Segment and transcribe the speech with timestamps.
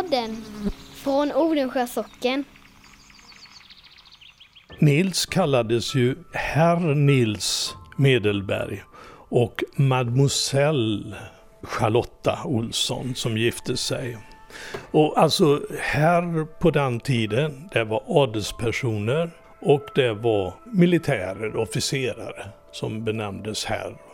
[0.00, 0.44] Hembygdspodden
[0.94, 2.44] från Odensjö socken.
[4.78, 8.82] Nils kallades ju herr Nils Medelberg
[9.28, 11.16] och mademoiselle
[11.62, 14.18] Charlotta Olsson som gifte sig.
[14.90, 23.04] Och alltså här på den tiden, det var adelspersoner och det var militärer, officerare som
[23.04, 24.09] benämndes herr.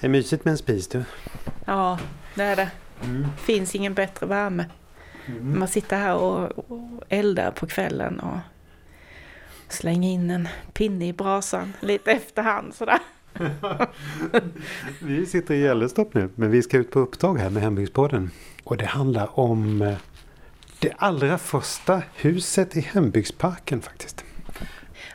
[0.00, 1.04] Det är mysigt med en spis du.
[1.64, 1.98] Ja,
[2.34, 2.70] det är det.
[3.04, 3.26] Mm.
[3.36, 4.64] finns ingen bättre värme.
[5.26, 5.58] Mm.
[5.58, 8.38] Man sitter här och, och eldar på kvällen och
[9.68, 12.98] slänger in en pinne i brasan lite efterhand sådär.
[15.00, 18.30] vi sitter i Gällestorp nu, men vi ska ut på uppdrag här med Hembygdspodden.
[18.64, 19.96] Och det handlar om eh,
[20.78, 24.24] det allra första huset i hembygdsparken faktiskt.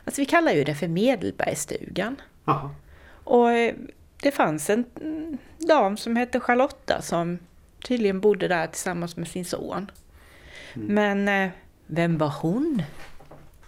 [0.04, 2.16] Alltså vi kallar ju det för Medelbergsstugan.
[2.44, 2.70] Aha.
[3.24, 3.74] Och eh,
[4.24, 4.84] det fanns en
[5.58, 7.38] dam som hette Charlotta som
[7.84, 9.90] tydligen bodde där tillsammans med sin son.
[10.74, 10.94] Mm.
[10.94, 11.50] Men eh,
[11.86, 12.82] vem var hon?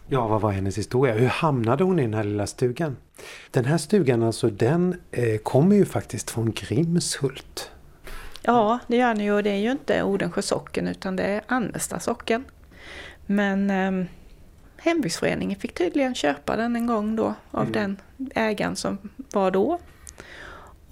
[0.06, 1.14] Ja, vad var hennes historia?
[1.14, 2.96] Hur hamnade hon i den här lilla stugan?
[3.50, 7.70] Den här stugan alltså, den eh, kommer ju faktiskt från Grimshult.
[8.42, 11.42] Ja, det gör den ju och det är ju inte Odensjö socken utan det är
[11.46, 12.44] Annesta socken.
[13.26, 14.06] Men eh,
[14.76, 17.72] hembygdsföreningen fick tydligen köpa den en gång då av mm.
[17.72, 17.96] den
[18.34, 18.98] ägaren som
[19.32, 19.78] var då.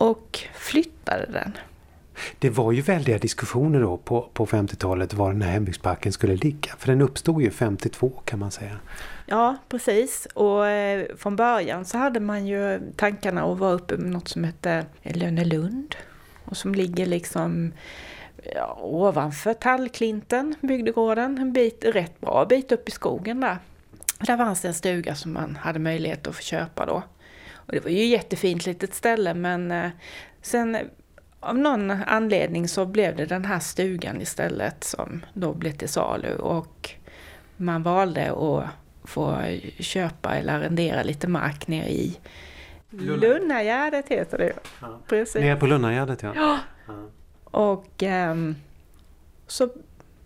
[0.05, 1.53] Och flyttade den.
[2.39, 6.73] Det var ju väldiga diskussioner då på, på 50-talet var den här hembygdsparken skulle ligga.
[6.79, 8.77] För den uppstod ju 52 kan man säga.
[9.27, 10.27] Ja, precis.
[10.35, 14.45] Och eh, från början så hade man ju tankarna att vara uppe med något som
[14.45, 15.97] hette Lönelund.
[16.45, 17.73] Och som ligger liksom
[18.55, 23.59] ja, ovanför Tallklinten, bygdegården, en bit, rätt bra bit upp i skogen där.
[24.21, 27.03] Där fanns det en stuga som man hade möjlighet att få köpa då.
[27.67, 29.91] Och det var ju jättefint litet ställe men eh,
[30.43, 30.77] sen
[31.41, 36.37] av någon anledning så blev det den här stugan istället som då blev till salu
[36.37, 36.91] och
[37.57, 38.65] man valde att
[39.05, 39.39] få
[39.79, 42.19] köpa eller arrendera lite mark nere i
[42.91, 45.01] Lunnagärdet heter det ja.
[45.09, 45.41] Precis.
[45.41, 46.33] Nere på Lunnagärdet ja.
[46.35, 46.59] ja.
[46.87, 47.11] ja.
[47.45, 48.57] Och um,
[49.47, 49.69] så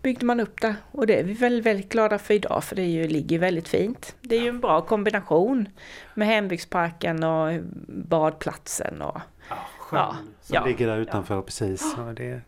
[0.09, 2.83] byggde man upp det och det är vi väldigt, väldigt glada för idag för det
[2.83, 4.17] ju, ligger väldigt fint.
[4.21, 5.69] Det är ju en bra kombination
[6.15, 9.21] med hembygdsparken och badplatsen och
[9.79, 11.43] sjön ja, som ja, ligger där utanför ja.
[11.43, 11.95] precis.
[11.97, 12.03] Ja.
[12.03, 12.41] Det...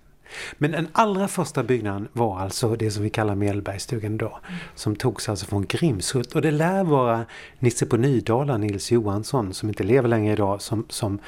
[0.59, 4.39] Men den allra första byggnaden var alltså det som vi kallar Mellbergsstugan då.
[4.49, 4.61] Mm.
[4.75, 6.35] Som togs alltså från Grimshult.
[6.35, 7.27] Och det lär vara
[7.59, 11.19] Nisse på Nydala, Nils Johansson, som inte lever längre idag, som, som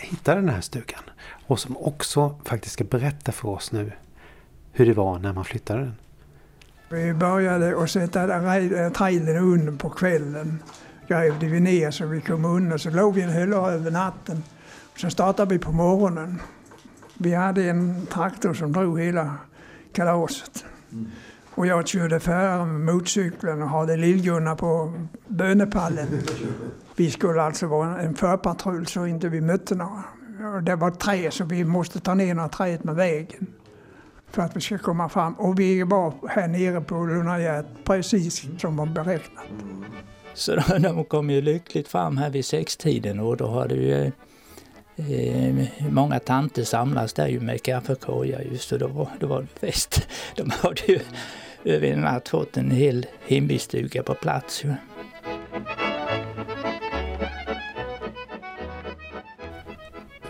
[0.00, 1.02] hittade den här stugan.
[1.46, 3.92] Och som också faktiskt ska berätta för oss nu
[4.72, 5.94] hur det var när man flyttade den.
[6.88, 10.62] Vi började att sätta trailern under på kvällen.
[11.08, 14.42] Grävde vi ner så vi kom under, så låg vi en hel över natten.
[15.00, 16.40] Sen startade vi på morgonen.
[17.18, 19.34] Vi hade en traktor som drog hela
[19.92, 20.64] kalaset.
[20.92, 21.06] Mm.
[21.54, 24.92] Och jag körde före med motorcykeln och hade Lill-Gunnar på
[25.26, 26.08] bönepallen.
[26.96, 30.02] Vi skulle alltså vara en förpatrull så inte vi mötte några.
[30.62, 33.46] Det var tre så vi måste ta ner några träd med vägen
[34.32, 35.34] för att vi ska komma fram.
[35.34, 39.44] Och vi var här nere på Lunnagärdet precis som var beräknat.
[40.34, 44.12] Så de kom ju lyckligt fram här vid sextiden och då hade ju
[44.96, 49.66] Eh, många tanter samlas där ju med kaffekorgar just och då var, då var det
[49.66, 50.08] fest.
[50.36, 51.00] De hade ju
[51.64, 54.64] över en natt fått en hel hembygdsstuga på plats.
[54.64, 54.74] Ju.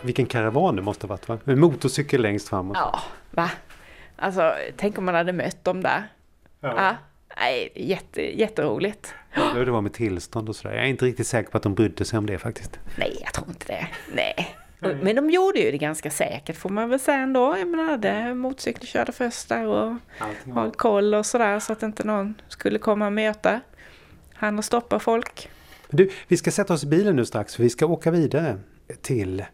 [0.02, 1.38] Vilken karavan det måste ha varit va?
[1.44, 2.72] En motorcykel längst fram.
[2.74, 3.50] Ja, va?
[4.22, 6.12] Alltså, tänk om man hade mött dem där.
[6.60, 6.74] Ja.
[6.76, 6.96] ja.
[7.40, 9.14] Nej, jätte, jätteroligt.
[9.34, 10.74] Ja, det var med tillstånd och sådär.
[10.74, 12.78] Jag är inte riktigt säker på att de brydde sig om det faktiskt.
[12.98, 13.86] Nej, jag tror inte det.
[14.14, 14.56] Nej.
[15.02, 17.56] Men de gjorde ju det ganska säkert får man väl säga ändå.
[17.58, 19.94] Jag menar, hade motorcykel körde först där och
[20.54, 23.60] höll koll och sådär så att inte någon skulle komma och möta.
[24.34, 25.50] Han och stoppa folk.
[25.90, 28.58] Du, vi ska sätta oss i bilen nu strax för vi ska åka vidare
[29.02, 29.44] till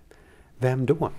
[0.59, 1.11] vem då?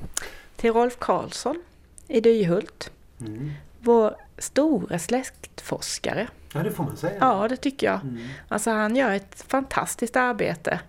[0.56, 1.62] Till Rolf Karlsson
[2.08, 2.92] i Dyhult.
[3.22, 3.52] Mm.
[3.80, 6.28] Vår stora släktforskare.
[6.54, 7.18] Ja, det får man säga.
[7.20, 8.02] Ja, det tycker jag.
[8.02, 8.28] Mm.
[8.48, 10.80] Alltså han gör ett fantastiskt arbete.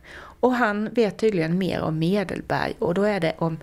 [0.40, 3.58] Och han vet tydligen mer om Medelberg och då är det om,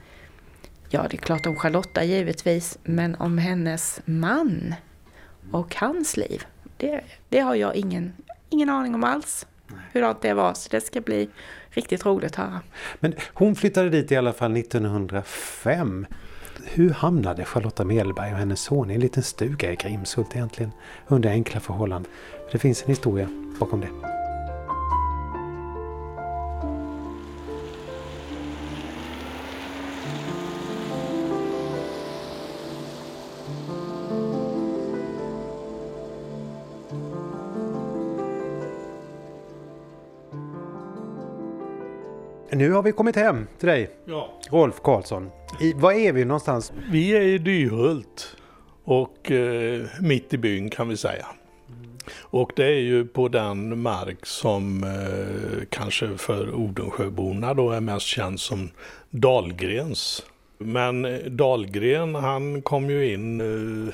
[0.90, 4.76] ja det är klart om Charlotta givetvis, men om hennes man
[5.52, 6.46] och hans liv.
[6.78, 8.14] Det, det har jag ingen,
[8.50, 9.48] ingen aning om alls.
[9.92, 11.30] Hur det var, så det ska bli
[11.70, 12.62] riktigt roligt att höra.
[13.00, 16.06] Men hon flyttade dit i alla fall 1905.
[16.70, 20.72] Hur hamnade Charlotta Medelberg och hennes son i en liten stuga i Grimshult egentligen?
[21.08, 22.12] Under enkla förhållanden.
[22.52, 23.28] Det finns en historia
[23.60, 24.17] bakom det.
[42.58, 44.30] Nu har vi kommit hem till dig, Ja.
[44.50, 45.30] Rolf Karlsson.
[45.62, 46.74] I, var är vi någonstans?
[46.92, 48.36] Vi är i Dyhult
[48.84, 51.26] och eh, mitt i byn kan vi säga.
[52.20, 58.06] Och det är ju på den mark som eh, kanske för Odensjöborna då är mest
[58.06, 58.70] känd som
[59.10, 60.26] Dalgrens.
[60.58, 63.94] Men eh, Dahlgren han kom ju in eh,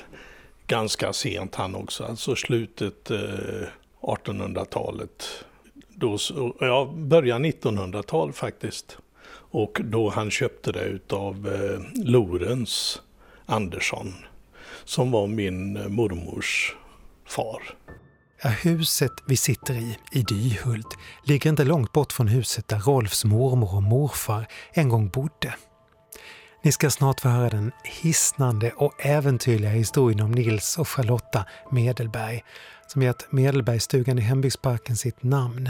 [0.68, 3.68] ganska sent han också, alltså slutet eh,
[4.01, 5.45] 1800-talet.
[5.95, 6.18] Då,
[6.60, 8.98] ja, början 1900-tal faktiskt.
[9.51, 13.01] Och då han köpte det utav eh, Lorens
[13.45, 14.13] Andersson
[14.86, 16.75] som var min eh, mormors
[17.28, 17.62] far.
[18.44, 23.25] Ja, huset vi sitter i, i Dyhult, ligger inte långt bort från huset där Rolfs
[23.25, 25.56] mormor och morfar en gång bodde.
[26.63, 32.44] Ni ska snart få höra den hisnande och äventyrliga historien om Nils och Charlotta Medelberg
[32.94, 35.69] som gett Medelbergsstugan i Hembygdsparken sitt namn.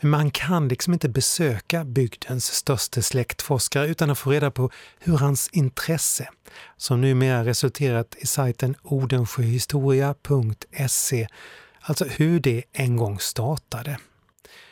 [0.00, 5.16] Men man kan liksom inte besöka bygdens största släktforskare utan att få reda på hur
[5.16, 6.28] hans intresse,
[6.76, 11.28] som numera resulterat i sajten odensjöhistoria.se,
[11.80, 13.98] alltså hur det en gång startade.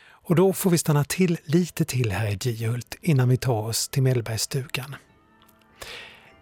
[0.09, 3.89] Och då får vi stanna till lite till här i Gihult innan vi tar oss
[3.89, 4.97] till Mellbergsstugan.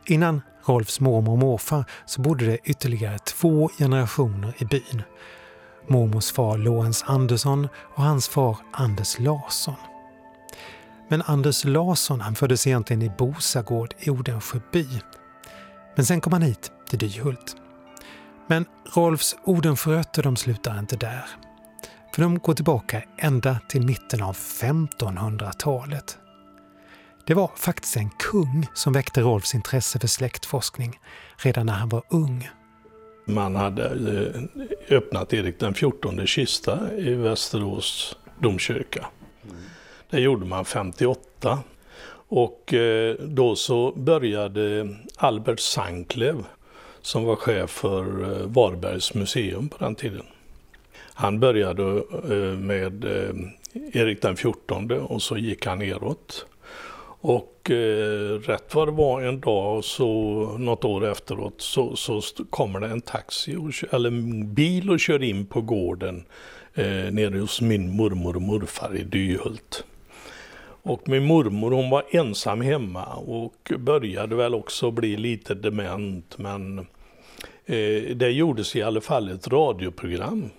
[0.06, 5.02] Innan Rolfs mormor och morfar så bodde det ytterligare två generationer i byn.
[5.88, 9.74] Mormors far Lorenz Andersson och hans far Anders Larsson.
[11.08, 14.86] Men Anders Larsson han föddes egentligen i Bosagård i Odensjö by.
[15.96, 17.56] Men sen kom han hit till Dyhult.
[18.46, 18.64] Men
[18.94, 21.24] Rolfs Odensjörötter de slutar inte där.
[22.14, 26.18] För de går tillbaka ända till mitten av 1500-talet.
[27.26, 31.00] Det var faktiskt en kung som väckte Rolfs intresse för släktforskning
[31.36, 32.48] redan när han var ung.
[33.24, 39.06] Man hade eh, öppnat Erik den 14 kista i Västerås domkyrka.
[40.10, 41.58] Det gjorde man 58.
[42.28, 46.44] Och eh, då så började Albert Sanklev
[47.02, 50.26] som var chef för eh, Varbergs museum på den tiden.
[51.14, 52.02] Han började
[52.56, 53.04] med
[53.92, 56.46] Erik den XIV och så gick han neråt.
[57.26, 60.04] Och eh, rätt vad det var en dag, så
[60.58, 65.22] något år efteråt, så, så kommer det en taxi, och, eller en bil och kör
[65.22, 66.24] in på gården
[66.74, 69.84] eh, nere hos min mormor och morfar i Dyhult.
[70.82, 76.78] Och min mormor hon var ensam hemma och började väl också bli lite dement men
[77.66, 80.50] eh, det gjordes i alla fall ett radioprogram.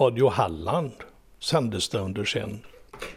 [0.00, 0.92] Radio Halland
[1.40, 2.58] sändes det under sen.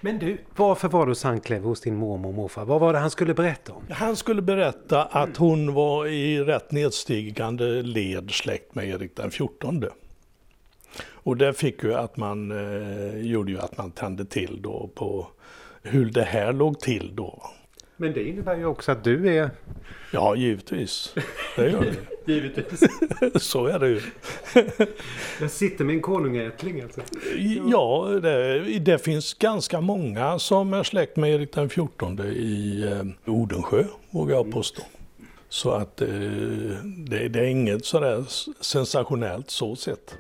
[0.02, 2.66] Men du, varför var du hos Sanklev hos din mormor och morfar?
[2.66, 3.84] Vad var det han skulle berätta om?
[3.90, 9.90] Han skulle berätta att hon var i rätt nedstigande led släkt med Erik den XIV.
[11.04, 15.28] Och det fick ju att man, eh, gjorde ju att man tände till då på
[15.84, 17.44] hur det här låg till då.
[18.02, 19.50] Men det innebär ju också att du är...
[20.12, 21.16] Ja, givetvis.
[21.56, 21.96] Det gör det.
[22.34, 22.84] Givetvis.
[23.44, 24.02] Så är det ju.
[25.42, 27.02] Jag sitter med en konungätling alltså.
[27.72, 33.34] Ja, det, det finns ganska många som är släkt med Erik den 14 i eh,
[33.34, 34.82] Odensjö, vågar jag påstå.
[35.50, 36.08] Så att eh,
[37.08, 38.24] det, det är inget sådär
[38.62, 40.18] sensationellt så sett.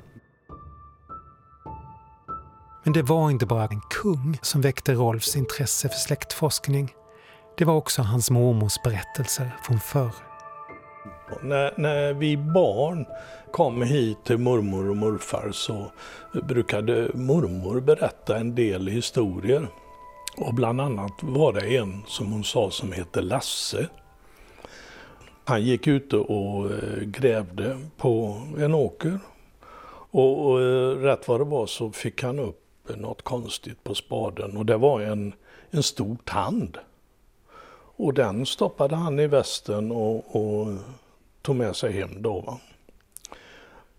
[2.84, 6.94] Men det var inte bara en kung som väckte Rolfs intresse för släktforskning.
[7.58, 10.12] Det var också hans mormors berättelser från förr.
[11.42, 13.06] När, när vi barn
[13.52, 15.92] kom hit till mormor och morfar så
[16.48, 19.68] brukade mormor berätta en del historier.
[20.38, 23.88] Och bland annat var det en som hon sa som hette Lasse.
[25.46, 29.20] Han gick ute och eh, grävde på en åker.
[30.12, 32.58] Och, och eh, rätt vad det var så fick han upp
[32.96, 35.34] något konstigt på spaden och det var en,
[35.72, 36.78] en stor tand.
[37.96, 40.68] Och den stoppade han i västen och, och
[41.42, 42.40] tog med sig hem då.
[42.40, 42.60] Va?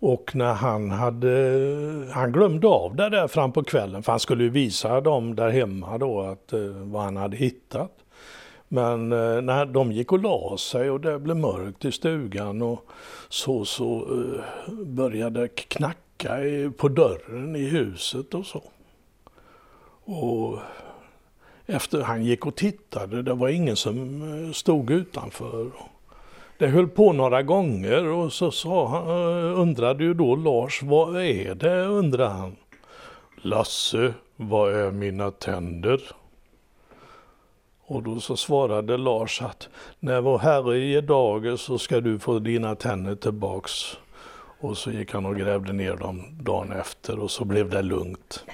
[0.02, 4.44] Och när han hade, han glömde av det där fram på kvällen för han skulle
[4.44, 7.90] ju visa dem där hemma då att, eh, vad han hade hittat.
[8.68, 12.84] Men eh, när de gick och la sig och det blev mörkt i stugan och
[13.28, 16.38] så, så eh, började det knacka
[16.76, 18.62] på dörren i huset och så.
[20.04, 20.58] Och
[21.72, 25.70] efter han gick och tittade, det var ingen som eh, stod utanför.
[26.58, 31.16] det höll på några gånger och så sa han, eh, undrade ju då Lars, vad
[31.16, 32.56] är det, undrade han.
[33.42, 36.00] Lasse, vad är mina tänder?
[37.86, 39.68] Och då så svarade Lars att
[40.00, 43.72] när vår Herre ger dagen så ska du få dina tänder tillbaks.
[44.60, 48.44] Och så gick han och grävde ner dem dagen efter och så blev det lugnt.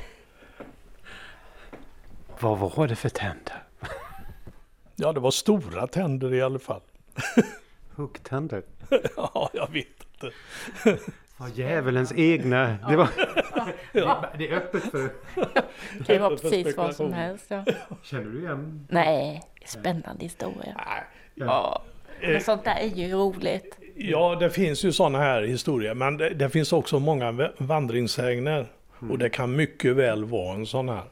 [2.40, 3.62] Vad var det för tänder?
[5.00, 6.80] Ja, det var stora tänder i alla fall.
[7.94, 8.62] Huggtänder?
[9.16, 10.36] ja, jag vet inte.
[11.38, 12.78] Ja, djävulens egna.
[12.88, 13.08] Det, var,
[14.38, 15.10] det är öppet för...
[16.06, 17.44] Det vara precis vad som helst.
[17.48, 17.64] Ja.
[18.02, 18.86] Känner du igen?
[18.90, 21.04] Nej, spännande historia.
[21.34, 21.82] Ja,
[22.20, 23.78] men sånt där är ju roligt.
[23.96, 28.66] Ja, det finns ju sådana här historier, men det, det finns också många vandringssägner.
[29.10, 31.02] Och det kan mycket väl vara en sån här.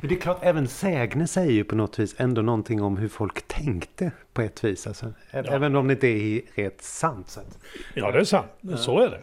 [0.00, 3.08] Men det är klart, även sägner säger ju på något vis ändå någonting om hur
[3.08, 4.86] folk tänkte på ett vis.
[4.86, 7.28] Alltså, Även om det inte är rätt sant.
[7.28, 7.58] Så att.
[7.94, 8.46] Ja, det är sant.
[8.76, 9.20] Så är det.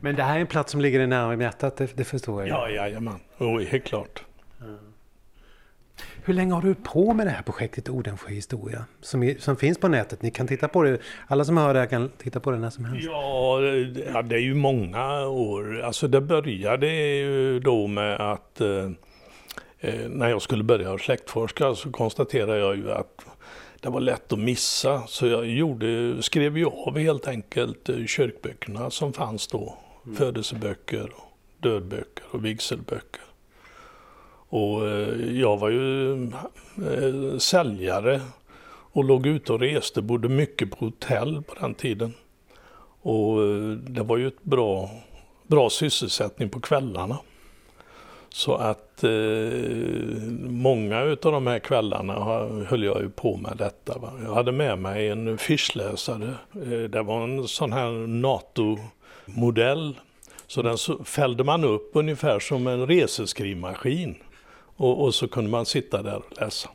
[0.00, 2.48] Men det här är en plats som ligger dig nära hjärtat, det, det förstår jag.
[2.48, 3.18] Ja, jajamän.
[3.38, 4.24] Jo, helt klart.
[6.24, 8.84] Hur länge har du på med det här projektet Odensjö historia?
[9.00, 10.22] Som, är, som finns på nätet.
[10.22, 10.98] Ni kan titta på det.
[11.26, 13.08] Alla som hör det här kan titta på det när som helst.
[13.10, 15.80] Ja, det- ja, det är ju många år.
[15.80, 18.90] Alltså det började ju då med att eh,
[20.08, 23.24] när jag skulle börja släktforska så konstaterade jag ju att
[23.82, 25.02] det var lätt att missa.
[25.06, 29.74] Så jag gjorde, skrev ju av helt enkelt eh, kyrkböckerna som fanns då.
[30.16, 33.22] Födelseböcker, och dödböcker och vigselböcker.
[34.48, 38.20] Och eh, jag var ju eh, säljare
[38.92, 42.14] och låg ute och reste, bodde mycket på hotell på den tiden.
[43.02, 44.90] Och eh, det var ju ett bra,
[45.46, 47.18] bra sysselsättning på kvällarna.
[48.34, 49.10] Så att eh,
[50.40, 53.98] många utav de här kvällarna har- höll jag ju på med detta.
[53.98, 54.12] Va?
[54.24, 56.34] Jag hade med mig en fischläsare.
[56.54, 57.90] Eh, det var en sån här
[59.26, 59.98] NATO-modell.
[60.46, 64.14] Så den så fällde man upp ungefär som en reseskrivmaskin.
[64.76, 66.68] Och, och så kunde man sitta där och läsa.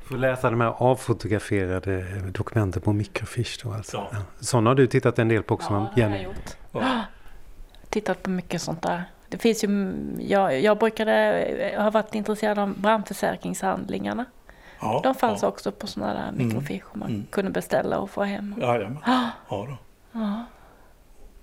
[0.00, 3.96] Får läsa de här avfotograferade dokumenten på mikrofiche då alltså.
[3.96, 4.08] Ja.
[4.12, 4.18] Ja.
[4.40, 6.56] Sådana har du tittat en del på också, Ja, det har jag gjort.
[6.72, 7.00] Ja.
[7.90, 9.04] Tittat på mycket sånt där.
[9.28, 9.68] Det finns ju,
[10.18, 14.24] jag, jag brukade eh, ha varit intresserad av brandförsäkringshandlingarna.
[14.80, 15.48] Ja, De fanns ja.
[15.48, 17.26] också på sådana där mikroficher man Mm.
[17.30, 18.54] kunde beställa och få hem.
[18.60, 18.98] Jajamän.
[19.06, 19.76] Ja, då.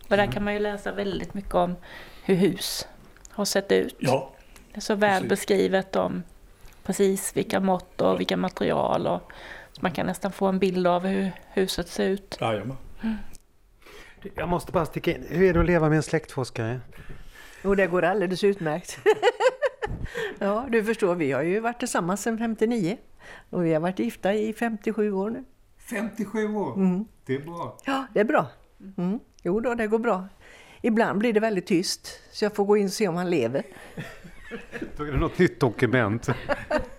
[0.09, 1.75] Och där kan man ju läsa väldigt mycket om
[2.23, 2.87] hur hus
[3.29, 3.95] har sett ut.
[3.99, 4.31] ja,
[4.71, 5.29] Det är så väl precis.
[5.29, 6.23] beskrivet om
[6.83, 9.07] precis vilka mått och vilka material.
[9.07, 9.31] Och,
[9.71, 12.37] så man kan nästan få en bild av hur huset ser ut.
[12.41, 12.77] jajamän.
[14.35, 15.25] Jag måste bara sticka in.
[15.29, 16.79] Hur är det att leva med en släktforskare?
[17.63, 18.99] Och det går alldeles utmärkt.
[20.39, 22.97] ja, du förstår, vi har ju varit tillsammans sedan 59
[23.49, 25.43] och vi har varit gifta i 57 år nu.
[25.77, 26.75] 57 år.
[26.75, 27.05] Mm.
[27.25, 27.77] Det är bra.
[27.85, 28.47] Ja, det är bra.
[28.97, 29.19] Mm.
[29.43, 30.27] Jo då, det går bra.
[30.81, 33.63] Ibland blir det väldigt tyst, så jag får gå in och se om han lever.
[34.97, 36.29] Då är det något nytt dokument.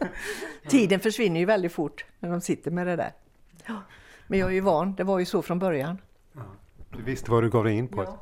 [0.68, 3.12] Tiden försvinner ju väldigt fort när de sitter med det där.
[3.66, 3.83] Ja.
[4.26, 5.99] Men jag är ju van, det var ju så från början.
[6.97, 8.18] Du visste vad du gav dig in på.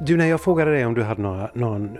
[0.00, 1.98] Du, när jag frågade dig om du hade några, någon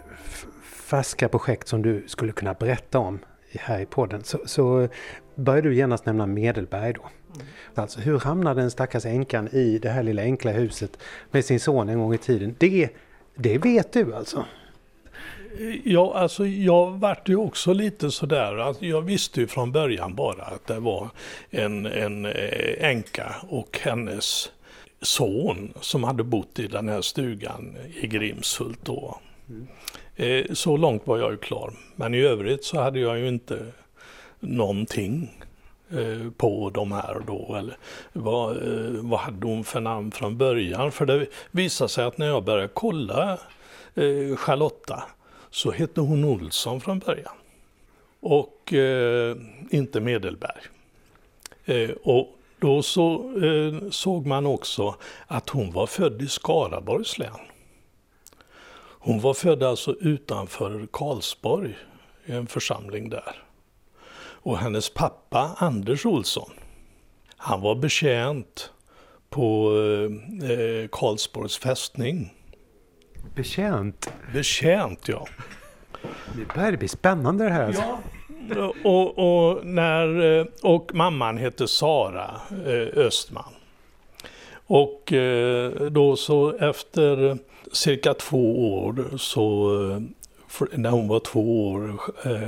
[0.62, 3.18] färska projekt som du skulle kunna berätta om
[3.58, 4.88] här i podden så, så
[5.34, 7.10] började du genast nämna Medelberg då.
[7.74, 10.98] Alltså hur hamnade den stackars änkan i det här lilla enkla huset
[11.30, 12.56] med sin son en gång i tiden?
[12.58, 12.88] Det,
[13.34, 14.44] det vet du alltså?
[15.84, 20.66] Ja, alltså jag vart ju också lite sådär, jag visste ju från början bara att
[20.66, 21.10] det var
[21.50, 24.50] en, en eh, änka och hennes
[25.02, 29.18] son som hade bott i den här stugan i Grimshult då.
[30.16, 31.72] Eh, Så långt var jag ju klar.
[31.96, 33.66] Men i övrigt så hade jag ju inte
[34.40, 35.30] någonting
[35.90, 37.54] eh, på de här då.
[37.58, 37.76] Eller
[38.12, 40.92] vad, eh, vad hade hon för namn från början?
[40.92, 43.38] För det visade sig att när jag började kolla
[44.36, 45.02] Charlotta
[45.50, 47.34] så hette hon Olsson från början.
[48.20, 48.72] Och
[49.70, 50.62] inte Medelberg.
[52.02, 53.14] Och då så
[53.44, 54.94] eh, såg man också
[55.26, 57.40] att hon var född i Skaraborgs län.
[58.98, 61.76] Hon var född alltså utanför Karlsborg,
[62.26, 63.42] i en församling där.
[64.16, 66.50] Och hennes pappa Anders Olsson,
[67.36, 68.70] han var betjänt
[69.30, 69.72] på
[70.42, 72.34] eh, Karlsborgs fästning.
[73.34, 74.12] Betjänt.
[74.32, 75.26] Betjänt ja.
[76.36, 77.66] Nu börjar det bli spännande det här.
[77.66, 77.82] Alltså.
[77.82, 77.98] Ja,
[78.84, 83.52] och, och, när, eh, och mamman hette Sara eh, Östman.
[84.66, 87.38] Och eh, då så efter
[87.72, 89.70] cirka två år så
[90.72, 91.96] när hon var två år,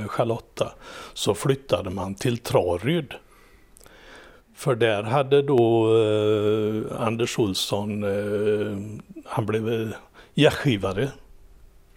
[0.07, 0.73] Charlotta,
[1.13, 3.13] så flyttade man till Traryd.
[4.55, 8.77] För där hade då eh, Anders Olsson, eh,
[9.25, 9.93] han blev
[10.33, 11.09] gästgivare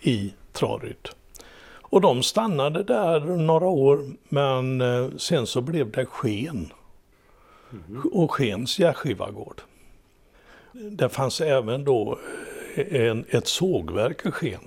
[0.01, 1.09] i Traryd.
[1.91, 6.73] Och de stannade där några år men eh, sen så blev det Sken.
[7.73, 8.03] Mm.
[8.13, 9.63] Och Skens gästgivargård.
[10.73, 12.19] Det fanns även då
[12.77, 14.61] en, ett sågverk i Sken.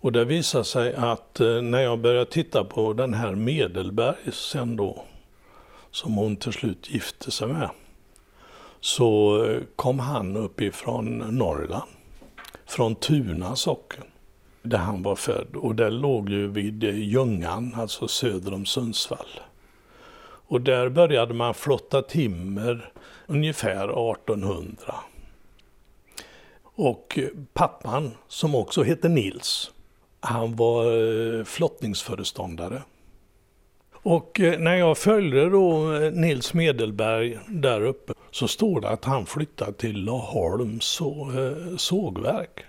[0.00, 4.76] Och det visade sig att eh, när jag började titta på den här Medelberg sen
[4.76, 5.04] då,
[5.90, 7.70] som hon till slut gifte sig med,
[8.80, 11.90] så eh, kom han uppifrån Norrland,
[12.66, 14.04] från Tuna socken,
[14.64, 15.56] där han var född.
[15.56, 19.40] Och det låg ju vid eh, Ljungan, alltså söder om Sundsvall.
[20.46, 22.92] Och där började man flotta timmer
[23.26, 24.94] ungefär 1800.
[26.62, 29.70] Och eh, pappan, som också hette Nils,
[30.20, 30.84] han var
[31.38, 32.82] eh, flottningsföreståndare.
[33.92, 35.78] Och när jag följde då
[36.12, 41.00] Nils Medelberg där uppe så står det att han flyttade till Laholms
[41.76, 42.64] sågverk.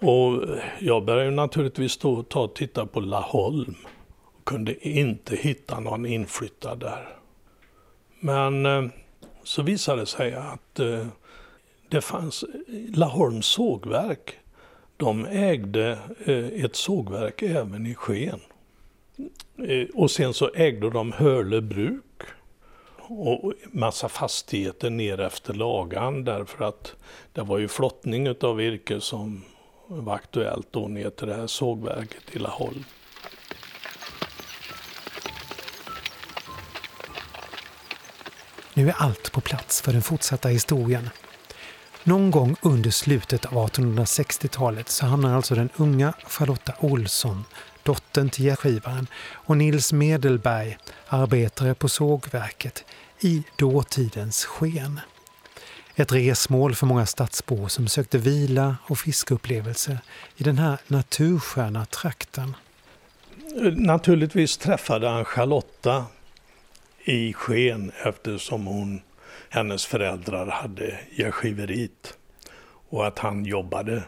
[0.00, 0.44] Och
[0.78, 3.74] jag började naturligtvis då ta och titta på Laholm
[4.22, 7.16] och kunde inte hitta någon inflyttad där.
[8.20, 8.84] Men eh,
[9.42, 11.06] så visade det sig att eh,
[11.88, 12.44] det fanns
[12.94, 14.38] Laholms sågverk
[14.96, 18.40] de ägde eh, ett sågverk även i Sken.
[19.94, 22.22] Och sen så ägde de Hörle bruk
[22.98, 26.94] och massa fastigheter ner efter Lagan därför att
[27.32, 29.42] det var ju flottning av virke som
[29.96, 32.84] var aktuellt då ner till det här sågverket i Laholm.
[38.74, 41.10] Nu är allt på plats för den fortsatta historien.
[42.04, 47.44] Någon gång under slutet av 1860-talet så hamnar alltså den unga Charlotta Olsson,
[47.82, 52.84] dottern till gästgivaren, och Nils Medelberg, arbetare på sågverket,
[53.20, 55.00] i dåtidens sken.
[56.00, 59.98] Ett resmål för många stadsbor som sökte vila och fiskeupplevelser
[60.36, 62.56] i den här natursköna trakten.
[63.76, 66.04] Naturligtvis träffade han Charlotta
[67.04, 69.02] i sken eftersom hon
[69.48, 72.18] hennes föräldrar hade gärdsgiveriet
[72.88, 74.02] och att han jobbade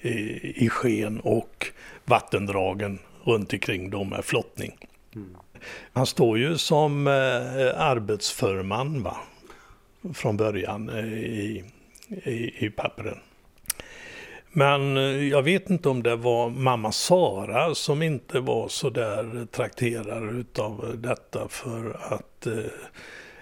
[0.00, 1.66] i, i sken och
[2.04, 4.78] vattendragen runt omkring dem med flottning.
[5.14, 5.36] Mm.
[5.92, 7.12] Han står ju som eh,
[7.80, 9.16] arbetsförman va?
[10.12, 11.64] Från början eh, i,
[12.24, 13.18] i, i pappren.
[14.52, 19.46] Men eh, jag vet inte om det var mamma Sara som inte var så där
[19.46, 22.54] trakterad utav detta för att eh,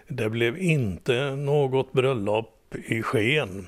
[0.09, 3.67] det blev inte något bröllop i sken.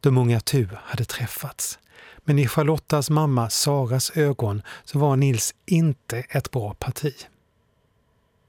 [0.00, 1.78] De unga Tu hade träffats.
[2.18, 7.14] Men i Charlottas mamma Saras ögon så var Nils inte ett bra parti.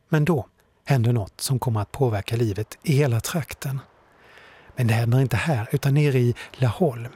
[0.10, 0.48] Men då
[0.90, 3.80] händer något som kommer att påverka livet i hela trakten.
[4.76, 7.14] Men det händer inte här utan nere i Laholm.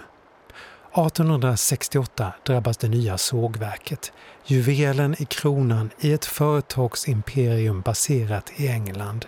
[0.92, 4.14] 1868 drabbas det nya sågverket,
[4.46, 9.26] juvelen i kronan i ett företagsimperium baserat i England,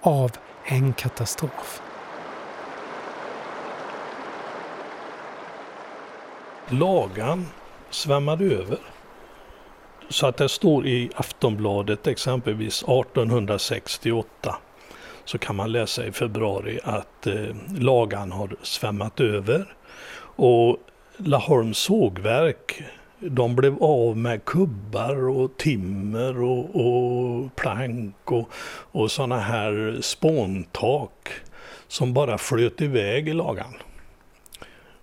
[0.00, 0.32] av
[0.64, 1.82] en katastrof.
[6.68, 7.46] Lagan
[7.90, 8.95] svämmade över.
[10.08, 14.56] Så att det står i Aftonbladet exempelvis 1868
[15.24, 19.74] så kan man läsa i februari att eh, Lagan har svämmat över.
[20.36, 20.76] Och
[21.16, 22.82] Laholms sågverk
[23.18, 28.48] de blev av med kubbar och timmer och, och plank och,
[28.92, 31.28] och sådana här spåntak
[31.88, 33.74] som bara flöt iväg i lagan.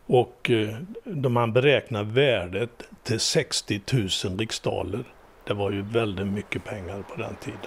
[0.08, 3.82] Och eh, då man beräknar värdet till 60
[4.26, 5.04] 000 riksdaler.
[5.44, 7.60] Det var ju väldigt mycket pengar på den tiden.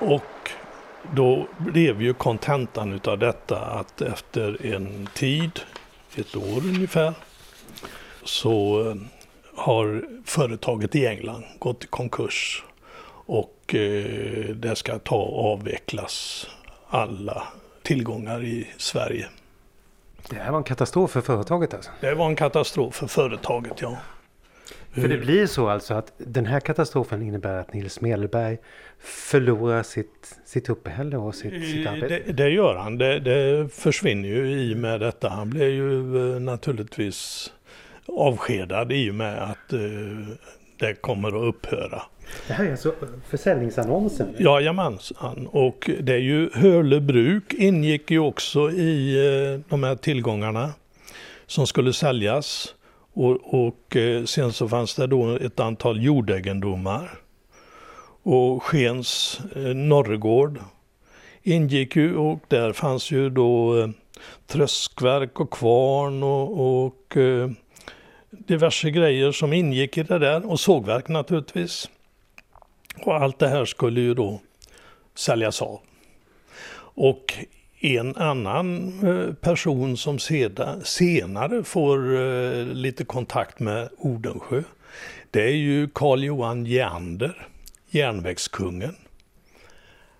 [0.00, 0.50] Och
[1.14, 5.60] då blev ju kontentan utav detta att efter en tid
[6.16, 7.14] ett år ungefär,
[8.24, 8.96] så eh,
[9.54, 12.64] har företaget i England gått i konkurs
[13.26, 16.46] och eh, det ska ta och avvecklas
[16.88, 17.42] alla
[17.88, 19.26] tillgångar i Sverige.
[20.30, 21.90] Det här var en katastrof för företaget alltså?
[22.00, 23.98] Det var en katastrof för företaget, ja.
[24.90, 28.58] För det blir så alltså att den här katastrofen innebär att Nils Medelberg
[28.98, 32.22] förlorar sitt, sitt uppehälle och sitt, sitt arbete?
[32.26, 32.98] Det, det gör han.
[32.98, 35.28] Det, det, försvinner ju i och med detta.
[35.28, 37.52] Han blir ju eh, naturligtvis
[38.06, 39.80] avskedad i och med att eh,
[40.78, 42.02] det kommer att upphöra.
[42.46, 42.94] Det här är alltså
[43.28, 44.34] försäljningsannonsen?
[44.38, 50.70] Jajamensan, och det är ju Hörle bruk ingick ju också i eh, de här tillgångarna
[51.46, 52.74] som skulle säljas.
[53.12, 57.10] Och, och eh, sen så fanns det då ett antal jordegendomar.
[58.22, 60.58] Och Skens eh, Norregård
[61.42, 63.74] ingick ju och där fanns ju då
[64.46, 67.16] tröskverk och kvarn och, och
[68.46, 71.90] diverse grejer som ingick i det där och sågverk naturligtvis.
[73.00, 74.40] Och allt det här skulle ju då
[75.14, 75.80] säljas av.
[76.94, 77.34] Och
[77.80, 80.18] en annan eh, person som
[80.84, 84.62] senare får eh, lite kontakt med Odensjö,
[85.30, 87.48] det är ju Karl Johan Järnder,
[87.90, 88.94] järnvägskungen.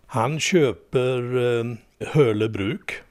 [0.06, 1.36] Han köper
[2.16, 3.02] eh, bruk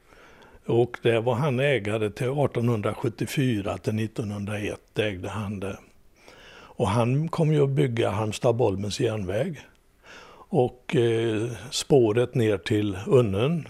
[0.67, 5.77] och det var han ägare till 1874 till 1901 ägde han det.
[6.77, 9.60] Och han kom ju att bygga Halmstad-Bollmens järnväg
[10.49, 13.67] och eh, spåret ner till Unnen.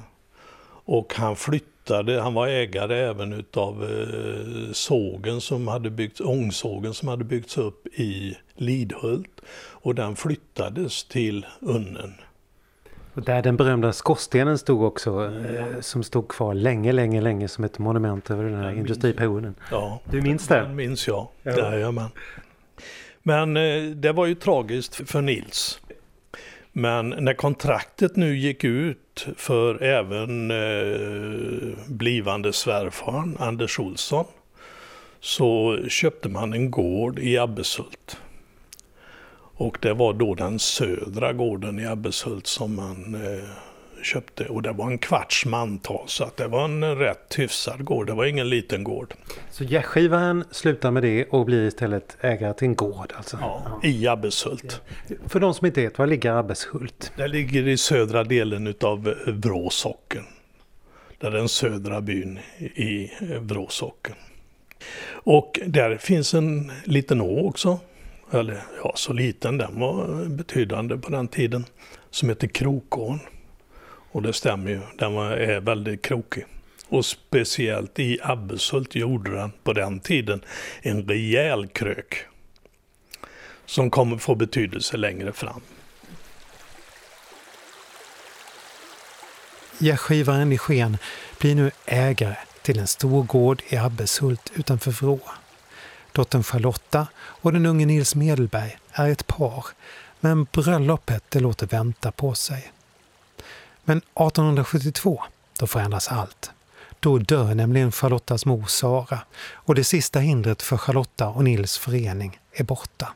[0.85, 7.07] Och han flyttade, han var ägare även utav eh, sågen som hade byggts, ångsågen som
[7.07, 9.41] hade byggts upp i Lidhult.
[9.57, 12.13] Och den flyttades till Unnen.
[13.17, 17.63] Och där den berömda skorstenen stod också, eh, som stod kvar länge, länge, länge som
[17.63, 19.55] ett monument över den här den industriperioden.
[19.71, 20.55] Ja, du minns det?
[20.59, 21.57] Den minns jag, ja.
[21.57, 22.09] Jajamän.
[23.23, 25.79] Men eh, det var ju tragiskt för Nils.
[26.71, 34.25] Men när kontraktet nu gick ut för även eh, blivande svärfaren Anders Olsson
[35.19, 38.17] så köpte man en gård i Abbeshult.
[39.57, 43.49] Och det var då den södra gården i Abbeshult som man eh,
[44.03, 44.45] köpte.
[44.45, 48.07] Och det var en kvarts mantal så att det var en rätt hyfsad gård.
[48.07, 49.13] Det var ingen liten gård.
[49.51, 53.37] Så gästgivaren slutar med det och blir istället ägare till en gård alltså?
[53.41, 53.89] Ja, ja.
[53.89, 54.81] i Abbeshult.
[55.07, 55.15] Ja.
[55.27, 57.11] För de som inte vet, var ligger Abbeshult?
[57.15, 60.23] Det ligger i södra delen utav Vrå socken.
[61.19, 64.15] Det är den södra byn i Vrå socken.
[65.09, 67.79] Och där finns en liten å också
[68.31, 71.65] eller ja, så liten, den var betydande på den tiden,
[72.09, 73.19] som heter Krokån.
[74.11, 76.45] Och det stämmer ju, den var, är väldigt krokig.
[76.89, 80.41] Och speciellt i Abbeshult gjorde den på den tiden
[80.81, 82.25] en rejäl krök.
[83.65, 85.61] Som kommer få betydelse längre fram.
[89.77, 90.97] Gästgivaren i Sken
[91.39, 95.19] blir nu ägare till en stor gård i Abbeshult utanför Vrå.
[96.17, 99.65] Dottern Charlotta och den unge Nils Medelberg är ett par,
[100.19, 102.71] men bröllopet det låter vänta på sig.
[103.83, 105.23] Men 1872,
[105.59, 106.51] då förändras allt.
[106.99, 109.19] Då dör nämligen Charlottas mor Sara
[109.51, 113.13] och det sista hindret för Charlotta och Nils förening är borta.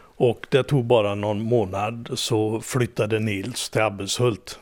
[0.00, 4.58] Och det tog bara någon månad så flyttade Nils till Abbeshult.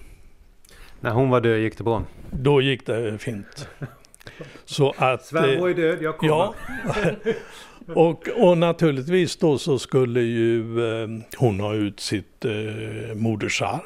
[1.00, 2.02] När hon var död gick det bra?
[2.30, 3.68] Då gick det fint.
[4.64, 6.32] Så att, Svärmor är död, jag kommer.
[6.32, 6.54] Ja.
[7.94, 10.60] och, och naturligtvis då så skulle ju
[11.02, 13.80] eh, hon ha ut sitt eh, modersarv.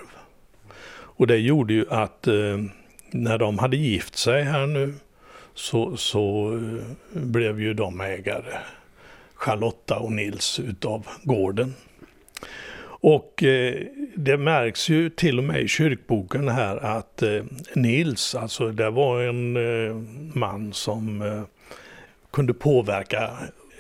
[0.91, 2.35] Och det gjorde ju att eh,
[3.11, 4.95] när de hade gift sig här nu
[5.55, 8.59] så, så eh, blev ju de ägare,
[9.35, 11.75] Charlotta och Nils, utav gården.
[13.01, 13.83] Och eh,
[14.15, 19.23] det märks ju till och med i kyrkboken här att eh, Nils, alltså det var
[19.23, 19.97] en eh,
[20.35, 21.43] man som eh,
[22.31, 23.31] kunde påverka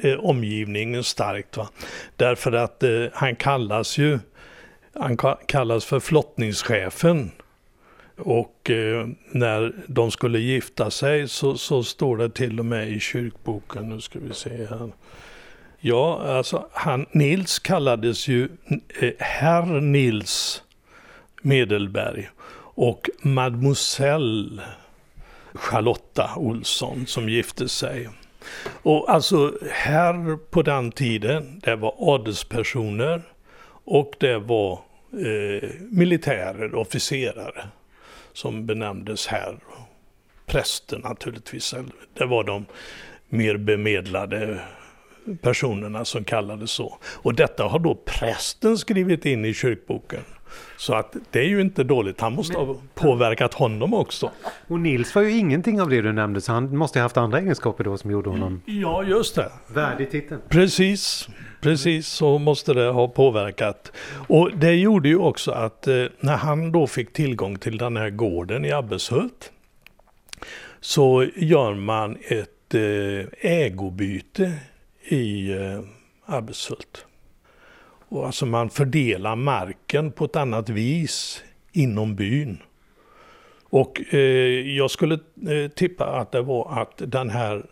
[0.00, 1.56] eh, omgivningen starkt.
[1.56, 1.68] Va?
[2.16, 4.18] Därför att eh, han kallas ju
[4.92, 7.30] han kallas för flottningschefen.
[8.16, 8.70] Och
[9.30, 14.00] när de skulle gifta sig så, så står det till och med i kyrkboken, nu
[14.00, 14.90] ska vi se här.
[15.80, 18.48] Ja, alltså han, Nils kallades ju
[19.00, 20.62] eh, herr Nils
[21.42, 22.28] Medelberg
[22.60, 24.62] och mademoiselle
[25.54, 28.08] Charlotta Olsson som gifte sig.
[28.82, 33.22] Och alltså herr på den tiden, det var adelspersoner
[33.84, 34.72] och det var
[35.12, 37.68] eh, militärer, officerare
[38.32, 39.58] som benämndes herr.
[40.46, 41.74] Präster naturligtvis,
[42.14, 42.66] det var de
[43.28, 44.60] mer bemedlade
[45.36, 46.98] personerna som kallades så.
[47.04, 50.20] Och detta har då prästen skrivit in i kyrkboken.
[50.76, 52.20] Så att det är ju inte dåligt.
[52.20, 54.30] Han måste ha påverkat honom också.
[54.68, 57.38] Och Nils var ju ingenting av det du nämnde så han måste ha haft andra
[57.38, 59.52] egenskaper då som gjorde honom Ja, just det.
[59.66, 60.40] värdig titeln.
[60.48, 61.28] Precis,
[61.60, 63.92] precis så måste det ha påverkat.
[64.28, 68.10] Och det gjorde ju också att eh, när han då fick tillgång till den här
[68.10, 69.52] gården i Abbeshult
[70.80, 74.52] så gör man ett eh, ägobyte
[75.08, 75.80] i eh,
[76.26, 77.06] Abbeshult.
[78.08, 81.42] Och alltså man fördelar marken på ett annat vis
[81.72, 82.58] inom byn.
[83.70, 85.18] Och eh, jag skulle
[85.48, 87.66] eh, tippa att det var att den här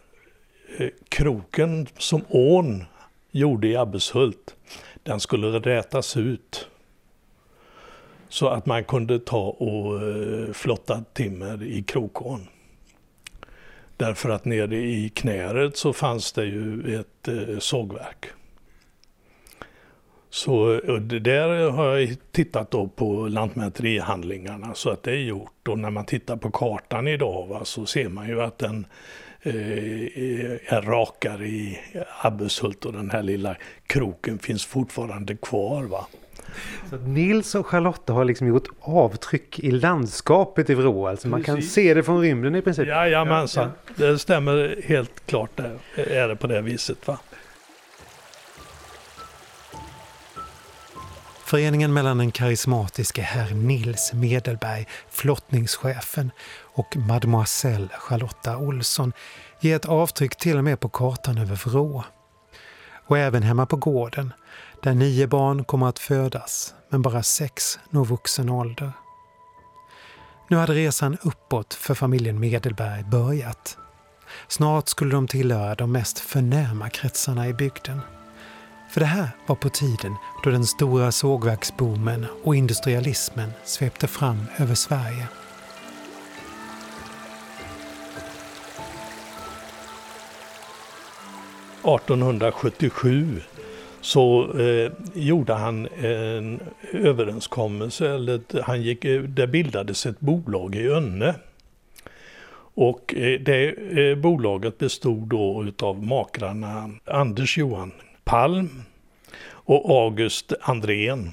[0.79, 2.85] eh, kroken som ån
[3.31, 4.57] gjorde i Abbeshult,
[5.03, 6.69] den skulle rätas ut.
[8.29, 12.49] Så att man kunde ta och eh, flotta timmer i Krokån.
[13.97, 18.27] Därför att nere i Knäret så fanns det ju ett eh, sågverk.
[20.31, 20.81] Så
[21.21, 25.69] där har jag tittat då på lantmäterihandlingarna så att det är gjort.
[25.69, 28.87] Och när man tittar på kartan idag va, så ser man ju att den
[29.43, 29.55] eh,
[30.75, 31.79] är rakare i
[32.23, 33.57] Abbeshult och den här lilla
[33.87, 35.83] kroken finns fortfarande kvar.
[35.85, 36.07] Va.
[36.91, 41.09] Så Nils och Charlotta har liksom gjort avtryck i landskapet i Vrå.
[41.09, 42.89] Alltså man kan se det från rymden i princip.
[42.89, 45.51] Jajamensan, ja, det stämmer helt klart.
[45.57, 45.79] Där.
[45.95, 47.07] Är det på det viset.
[47.07, 47.19] va.
[51.47, 56.31] Föreningen mellan den karismatiske herr Nils Medelberg, flottningschefen,
[56.63, 59.13] och mademoiselle Charlotta Olsson
[59.61, 62.05] ger ett avtryck till och med på kartan över Vrå.
[63.07, 64.33] Och även hemma på gården,
[64.87, 68.93] där nio barn kommer att födas, men bara sex når vuxen ålder.
[70.49, 73.79] Nu hade resan uppåt för familjen Medelberg börjat.
[74.49, 78.01] Snart skulle de tillhöra de mest förnäma kretsarna i bygden.
[78.91, 84.75] För det här var på tiden då den stora sågverksboomen och industrialismen svepte fram över
[84.75, 85.29] Sverige.
[91.83, 93.43] –1877
[94.07, 96.61] så eh, gjorde han en
[96.93, 101.35] överenskommelse, eller han gick, eh, det bildades ett bolag i Önne.
[102.75, 103.69] Och eh, det
[104.01, 107.93] eh, bolaget bestod då utav makarna Anders Johan
[108.25, 108.83] Palm
[109.49, 111.31] och August Andrén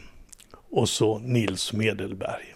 [0.71, 2.52] och så Nils Medelberg.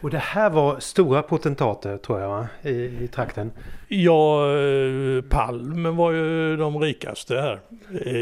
[0.00, 2.48] Och det här var stora potentater tror jag va?
[2.62, 2.70] I,
[3.04, 3.52] i trakten?
[3.88, 7.60] Ja, eh, Palm var ju de rikaste här
[8.08, 8.18] i,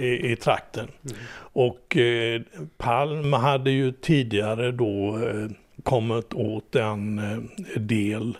[0.00, 0.88] i, i trakten.
[1.04, 1.16] Mm.
[1.36, 2.40] Och eh,
[2.76, 5.50] Palm hade ju tidigare då eh,
[5.82, 8.38] kommit åt en eh, del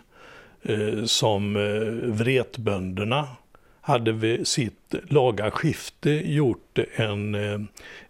[0.61, 3.27] eh, som eh, vretbönderna
[3.81, 7.35] hade vid sitt laga skifte gjort en,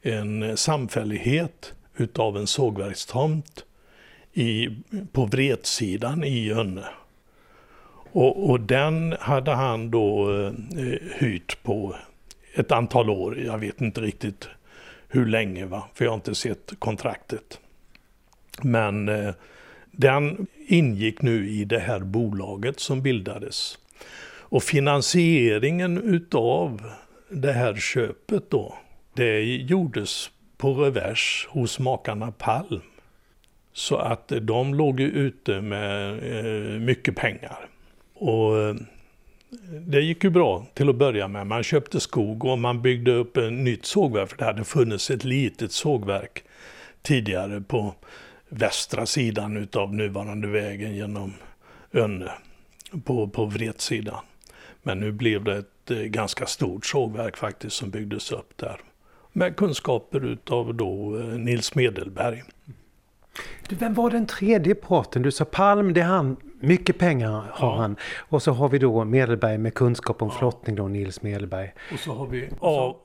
[0.01, 3.65] en samfällighet utav en sågverkstomt
[4.33, 4.69] i,
[5.11, 6.85] på Vretsidan i Önne.
[8.11, 10.51] Och, och, den hade han då eh,
[11.15, 11.95] hyrt på
[12.53, 13.39] ett antal år.
[13.39, 14.47] Jag vet inte riktigt
[15.07, 15.83] hur länge, va?
[15.93, 17.59] för jag har inte sett kontraktet.
[18.61, 19.33] Men eh,
[19.91, 23.77] den ingick nu i det här bolaget som bildades.
[24.53, 26.91] Och finansieringen utav
[27.29, 28.75] det här köpet då,
[29.13, 32.81] det gjordes på revers hos makarna Palm.
[33.73, 37.69] Så att eh, de låg ute med eh, mycket pengar.
[38.13, 38.75] Och eh,
[39.87, 41.47] det gick ju bra till att börja med.
[41.47, 44.29] Man köpte skog och man byggde upp ett nytt sågverk.
[44.29, 46.43] För det hade funnits ett litet sågverk
[47.01, 47.95] tidigare på
[48.49, 51.33] västra sidan utav nuvarande vägen genom
[51.91, 52.31] Önne.
[53.03, 54.19] På, på Vretsidan.
[54.83, 58.79] Men nu blev det ett ganska stort sågverk faktiskt som byggdes upp där.
[59.31, 62.43] Med kunskaper utav då Nils Medelberg.
[63.69, 65.21] Du, vem var den tredje parten?
[65.21, 66.37] Du sa Palm, det är han.
[66.59, 67.75] Mycket pengar har ja.
[67.75, 67.95] han.
[68.17, 70.39] Och så har vi då Medelberg med kunskap om ja.
[70.39, 71.73] flottning då, Nils Medelberg.
[71.93, 72.49] Och så har vi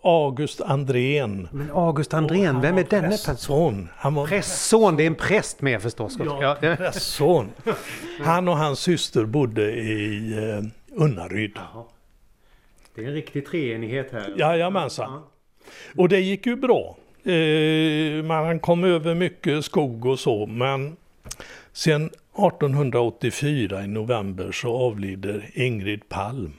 [0.02, 1.48] August Andrén.
[1.52, 3.88] Men August Andrén, vem är denne person?
[3.96, 6.16] Han var prästson, det är en präst med förstås.
[6.18, 6.76] Ja, ja.
[6.76, 7.50] prästson.
[8.20, 11.52] Han och hans syster bodde i eh, Unnaryd.
[11.54, 11.84] Jaha.
[12.94, 14.34] Det är en riktig treenighet här.
[14.38, 15.22] Jajamensan.
[15.96, 16.96] Och det gick ju bra.
[17.28, 20.96] Eh, man kom över mycket skog och så, men
[21.72, 26.52] sen 1884 i november så avlider Ingrid Palm.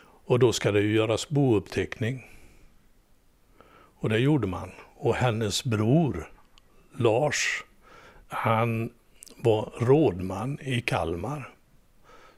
[0.00, 2.26] Och då ska det ju göras bouppteckning.
[4.00, 4.70] Och det gjorde man.
[4.96, 6.30] Och hennes bror
[6.96, 7.64] Lars,
[8.28, 8.90] han
[9.36, 11.54] var rådman i Kalmar.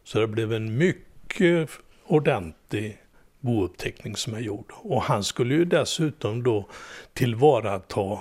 [0.05, 1.71] Så det blev en mycket
[2.07, 2.99] ordentlig
[3.41, 4.73] bouppteckning som är gjord.
[4.73, 6.69] Och han skulle ju dessutom då
[7.13, 8.19] tillvarata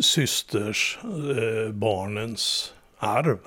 [0.00, 3.38] systers, eh, barnens arv.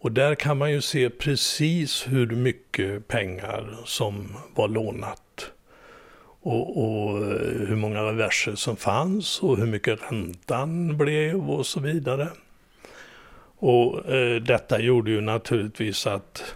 [0.00, 5.50] Och där kan man ju se precis hur mycket pengar som var lånat.
[6.40, 11.80] Och, och eh, hur många reverser som fanns och hur mycket räntan blev och så
[11.80, 12.28] vidare.
[13.58, 16.54] Och eh, detta gjorde ju naturligtvis att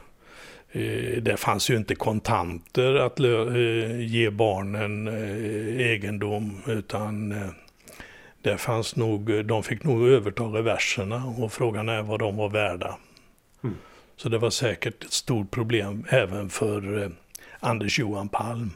[1.20, 7.34] det fanns ju inte kontanter att eh, ge barnen eh, egendom utan
[8.42, 12.98] det fanns nog, de fick nog överta reverserna och frågan är vad de var värda.
[13.64, 13.76] Mm.
[14.16, 17.10] Så det var säkert ett stort problem även för
[17.60, 18.70] Anders Johan Palm.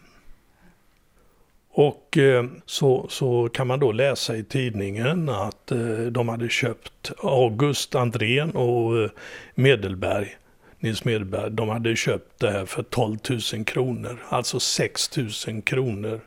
[1.73, 2.19] Och
[2.67, 5.73] så, så kan man då läsa i tidningen att
[6.11, 9.11] de hade köpt August Andrén och
[9.55, 10.37] Medelberg
[10.83, 13.19] Nils Medberg, de hade köpt det här för 12
[13.53, 14.19] 000 kronor.
[14.29, 16.21] Alltså 6 000 kronor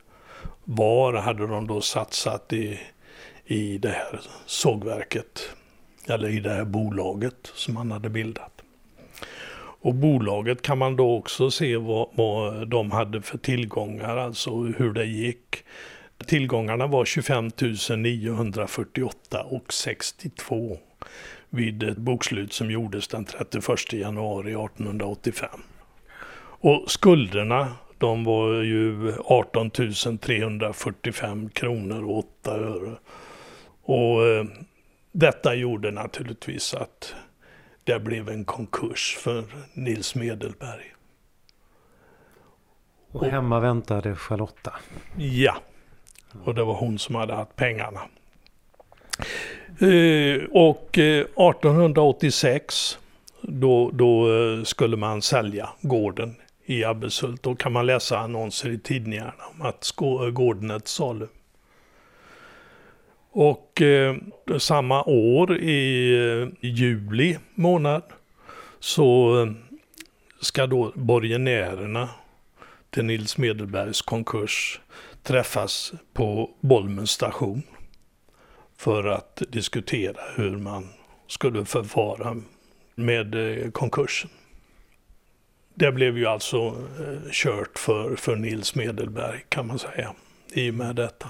[0.63, 2.79] var hade de då satsat i,
[3.45, 5.49] i det här sågverket.
[6.07, 8.61] Eller i det här bolaget som han hade bildat.
[9.83, 14.93] Och bolaget kan man då också se vad, vad de hade för tillgångar, alltså hur
[14.93, 15.63] det gick.
[16.25, 17.51] Tillgångarna var 25
[17.97, 20.77] 948 och 62
[21.53, 25.49] vid ett bokslut som gjordes den 31 januari 1885.
[26.35, 29.69] Och skulderna de var ju 18
[30.19, 32.95] 345 kronor och 8 öre.
[33.83, 34.45] Och eh,
[35.11, 37.15] detta gjorde naturligtvis att
[37.83, 40.93] det blev en konkurs för Nils Medelberg.
[43.11, 44.73] Och hemma väntade Charlotta?
[45.17, 45.55] Ja,
[46.43, 48.01] och det var hon som hade haft pengarna.
[49.83, 52.97] Eh, och eh, 1886
[53.41, 57.43] då, då eh, skulle man sälja gården i Abbeshult.
[57.43, 59.91] Då kan man läsa annonser i tidningarna om att
[60.33, 61.27] gården är till salu.
[63.31, 64.15] Och eh,
[64.57, 68.03] samma år i eh, juli månad
[68.79, 69.47] så
[70.41, 72.09] ska då borgenärerna
[72.89, 74.79] till Nils Medelbergs konkurs
[75.23, 77.63] träffas på Bolmens station
[78.77, 80.89] för att diskutera hur man
[81.27, 82.35] skulle förfara
[82.95, 84.29] med eh, konkursen.
[85.75, 90.13] Det blev ju alltså eh, kört för, för Nils Medelberg kan man säga,
[90.53, 91.29] i och med detta.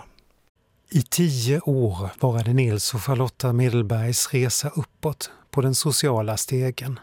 [0.90, 7.00] I tio år varade Nils och Charlotta Medelbergs resa uppåt på den sociala stegen.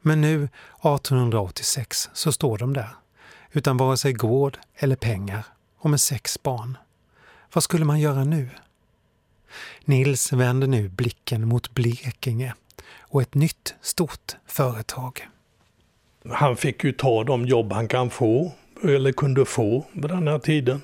[0.00, 2.90] Men nu, 1886, så står de där,
[3.52, 5.44] utan vare sig gård eller pengar
[5.78, 6.78] och med sex barn.
[7.52, 8.48] Vad skulle man göra nu?
[9.84, 12.54] Nils vänder nu blicken mot Blekinge
[13.00, 15.28] och ett nytt stort företag.
[16.30, 18.52] Han fick ju ta de jobb han kan få,
[18.84, 20.82] eller kunde få vid den här tiden.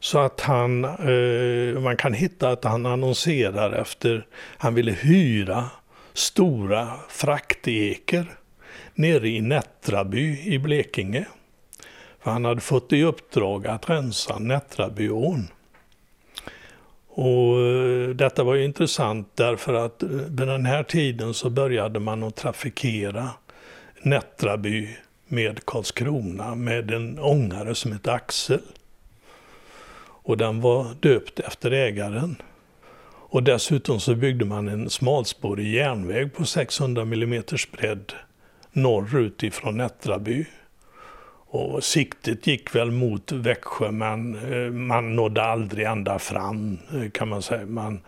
[0.00, 5.70] Så att han, eh, man kan hitta att han annonserar efter, han ville hyra
[6.12, 8.26] stora frakteker
[8.94, 11.26] nere i Nättraby i Blekinge.
[12.20, 15.48] För han hade fått i uppdrag att rensa Nättrabyån.
[17.16, 22.00] Och eh, detta var ju intressant därför att eh, vid den här tiden så började
[22.00, 23.30] man att trafikera
[24.02, 24.88] Nättraby
[25.28, 28.60] med Karlskrona med en ångare som hette Axel.
[30.24, 32.36] Och den var döpt efter ägaren.
[33.34, 38.12] Och dessutom så byggde man en smalspårig järnväg på 600 mm bredd
[38.72, 40.46] norrut ifrån Nättraby.
[41.54, 47.28] Och siktet gick väl mot Växjö men eh, man nådde aldrig ända fram eh, kan
[47.28, 47.66] man säga.
[47.66, 48.00] Man,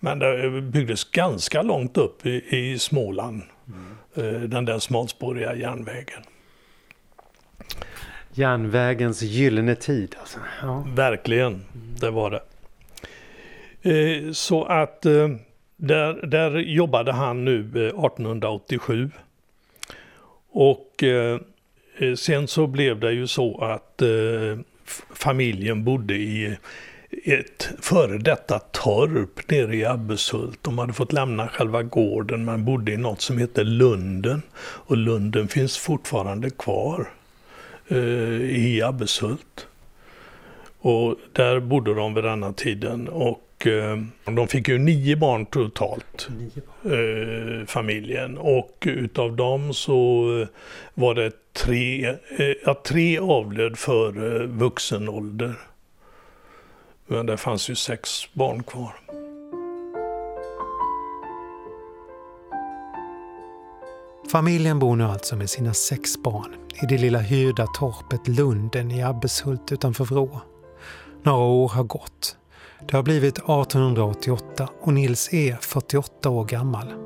[0.00, 3.42] men det byggdes ganska långt upp i, i Småland,
[4.16, 4.50] mm.
[4.50, 6.22] den där smalspåriga järnvägen.
[8.32, 10.38] Järnvägens gyllene tid alltså.
[10.62, 10.86] Ja.
[10.94, 11.64] Verkligen,
[12.00, 12.42] det var det.
[14.34, 15.02] Så att
[15.76, 19.10] där, där jobbade han nu 1887.
[20.52, 21.40] Och Eh,
[22.16, 24.58] sen så blev det ju så att eh,
[25.14, 26.56] familjen bodde i
[27.24, 30.58] ett före detta torp nere i Abbeshult.
[30.62, 34.42] De hade fått lämna själva gården men bodde i något som heter Lunden.
[34.60, 37.08] Och Lunden finns fortfarande kvar
[37.88, 37.98] eh,
[38.42, 39.66] i Abbeshult.
[40.78, 43.08] Och där bodde de vid denna tiden.
[43.08, 43.98] Och Eh,
[44.34, 46.28] de fick ju nio barn totalt.
[46.84, 48.38] Eh, familjen.
[48.38, 50.48] Och utav dem så eh,
[50.94, 55.54] var det tre, eh, ja, tre avlöd för eh, vuxen ålder.
[57.06, 58.94] Men det fanns ju sex barn kvar.
[64.32, 69.02] Familjen bor nu alltså med sina sex barn i det lilla hyrda torpet Lunden i
[69.02, 70.40] Abbeshult utanför Vrå.
[71.22, 72.36] Några år har gått
[72.88, 77.01] det har blivit 1888 och Nils är 48 år gammal.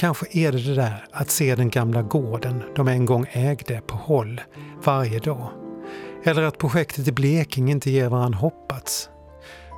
[0.00, 3.96] Kanske är det det där att se den gamla gården de en gång ägde på
[3.96, 4.40] håll
[4.84, 5.48] varje dag.
[6.24, 9.08] Eller att projektet i Blekinge inte ger vad han hoppats.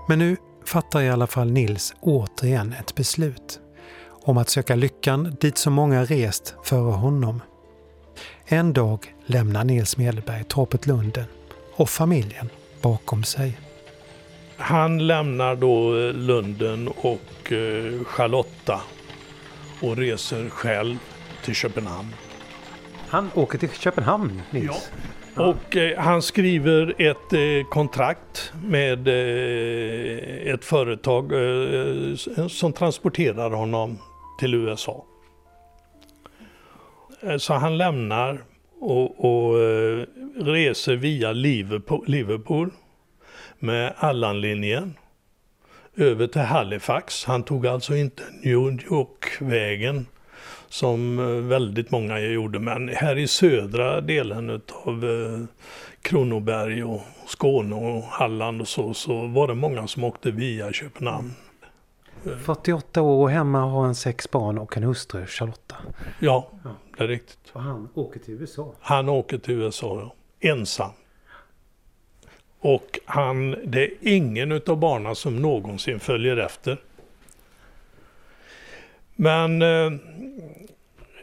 [0.09, 3.61] Men nu fattar i alla fall Nils återigen ett beslut
[4.25, 7.41] om att söka lyckan dit så många rest före honom.
[8.47, 11.27] En dag lämnar Nils Medelberg torpet Lunden
[11.77, 12.49] och familjen
[12.83, 13.59] bakom sig.
[14.57, 18.81] Han lämnar då Lunden och eh, Charlotta
[19.83, 20.97] och reser själv
[21.45, 22.14] till Köpenhamn.
[23.09, 24.91] Han åker till Köpenhamn, Nils?
[25.35, 25.43] Ja.
[25.51, 32.14] Och eh, han skriver ett eh, kontrakt med eh, ett företag eh,
[32.49, 33.99] som transporterar honom
[34.39, 35.05] till USA.
[37.22, 38.45] Eh, så han lämnar
[38.80, 40.07] och, och eh,
[40.37, 42.70] reser via Liverpool, Liverpool
[43.59, 44.95] med Allanlinjen
[45.97, 47.24] över till Halifax.
[47.24, 50.07] Han tog alltså inte New York-vägen
[50.68, 52.59] som eh, väldigt många gjorde.
[52.59, 55.47] Men här i södra delen av
[56.03, 61.34] Kronoberg och Skåne och Halland och så, så var det många som åkte via Köpenhamn.
[62.45, 65.76] 48 år och hemma har han sex barn och en hustru, Charlotta.
[66.18, 66.49] Ja,
[66.97, 67.51] det är riktigt.
[67.53, 68.74] Och han åker till USA?
[68.80, 70.14] Han åker till USA, ja.
[70.51, 70.90] Ensam.
[72.65, 76.77] Och han, det är ingen utav barnen som någonsin följer efter.
[79.17, 79.93] Men eh,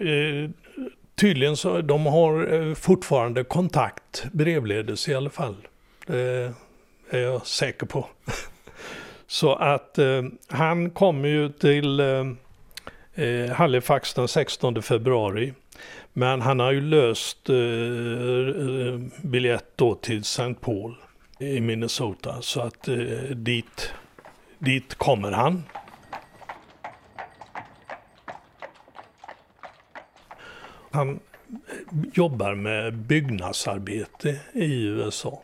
[0.07, 0.49] eh
[1.15, 5.55] tydligen så de har eh, fortfarande kontakt brevledes i alla fall.
[6.05, 6.53] Det
[7.09, 8.07] är jag säker på.
[9.27, 12.25] Så att eh, han kommer ju till eh,
[13.15, 15.53] eh Halifax den 16 februari.
[16.13, 17.55] Men han har ju löst eh,
[19.21, 20.53] biljett då till St.
[20.53, 20.95] Paul
[21.39, 22.41] i Minnesota.
[22.41, 22.95] Så att eh,
[23.35, 23.93] dit,
[24.59, 25.63] dit kommer han.
[30.91, 31.15] Han eh,
[32.13, 35.41] jobbar med byggnadsarbete i USA.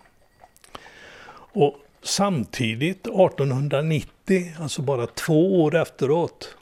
[1.32, 6.58] Och samtidigt, 1890, alltså bara två år efteråt,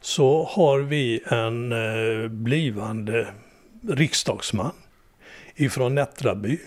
[0.00, 3.34] så har vi en eh, blivande
[3.88, 4.72] riksdagsman
[5.54, 6.58] ifrån Nättraby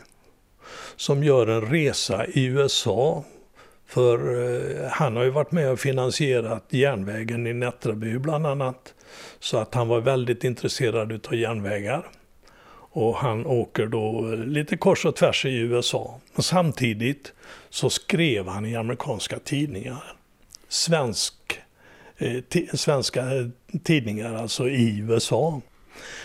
[0.95, 3.23] som gör en resa i USA.
[3.87, 8.93] För eh, han har ju varit med och finansierat järnvägen i Nättraby bland annat.
[9.39, 12.07] Så att han var väldigt intresserad utav järnvägar.
[12.91, 16.19] Och han åker då eh, lite kors och tvärs i USA.
[16.33, 17.33] Men samtidigt
[17.69, 20.13] så skrev han i amerikanska tidningar.
[20.67, 21.35] Svensk
[22.17, 22.41] Eh,
[22.73, 23.47] svenska eh,
[23.83, 25.61] tidningar, alltså i USA.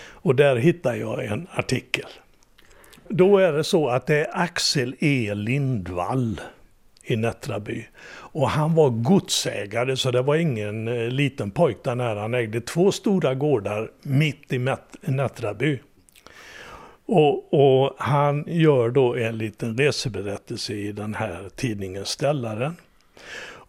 [0.02, 2.08] Och där hittar jag en artikel.
[3.12, 6.40] Då är det så att det är Axel E Lindvall
[7.02, 7.86] i Nättraby.
[8.12, 12.20] Och han var godsägare så det var ingen eh, liten pojk där nära.
[12.20, 14.58] Han ägde två stora gårdar mitt i
[15.02, 15.78] Nättraby.
[17.06, 22.76] Och, och, han gör då en liten reseberättelse i den här tidningen Ställaren.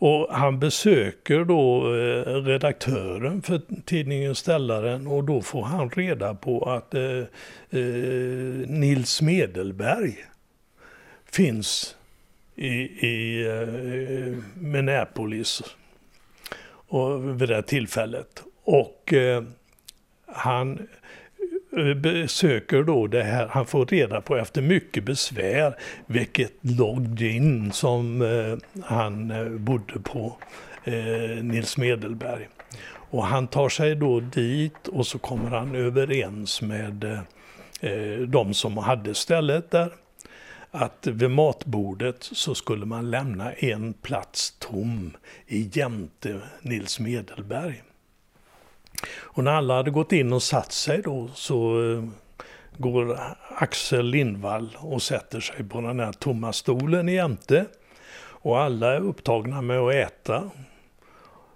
[0.02, 6.70] Och han besöker då eh, redaktören för tidningen Ställaren och då får han reda på
[6.70, 7.02] att eh,
[7.70, 7.84] eh,
[8.68, 10.16] Nils Medelberg
[11.26, 11.96] finns
[12.56, 12.72] i,
[13.08, 15.64] i eh, Minneapolis
[16.68, 18.44] och vid det tillfället.
[18.64, 19.44] Och eh,
[20.26, 20.88] han
[21.78, 28.22] Eh, besöker då det här, han får reda på efter mycket besvär vilket login som
[28.22, 30.38] eh, han eh, bodde på,
[31.42, 32.48] Nils Medelberg.
[32.94, 37.20] Och han tar sig då dit och så kommer han överens med
[38.28, 39.92] de som hade stället där
[40.72, 45.18] att vid matbordet så skulle man lämna en plats tom
[45.48, 47.84] i jämte Nils Medelberg.
[49.10, 52.04] Och när alla hade gått in och satt sig då så eh,
[52.78, 53.20] går
[53.58, 57.66] Axel Lindvall och sätter sig på den här tomma stolen jämte.
[58.44, 60.50] Och alla är upptagna med att äta.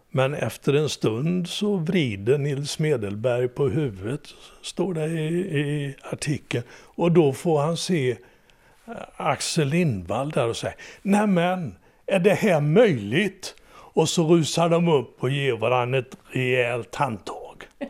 [0.10, 4.22] Men efter en stund så vrider Nils Medelberg på huvudet,
[4.62, 6.64] står det i, i artikeln.
[6.72, 11.76] Och då får han se eh, Axel Lindvall där och säger Nämen,
[12.06, 13.56] är det här möjligt?
[13.72, 17.34] Och så rusar de upp och ger varandra ett rejält handtag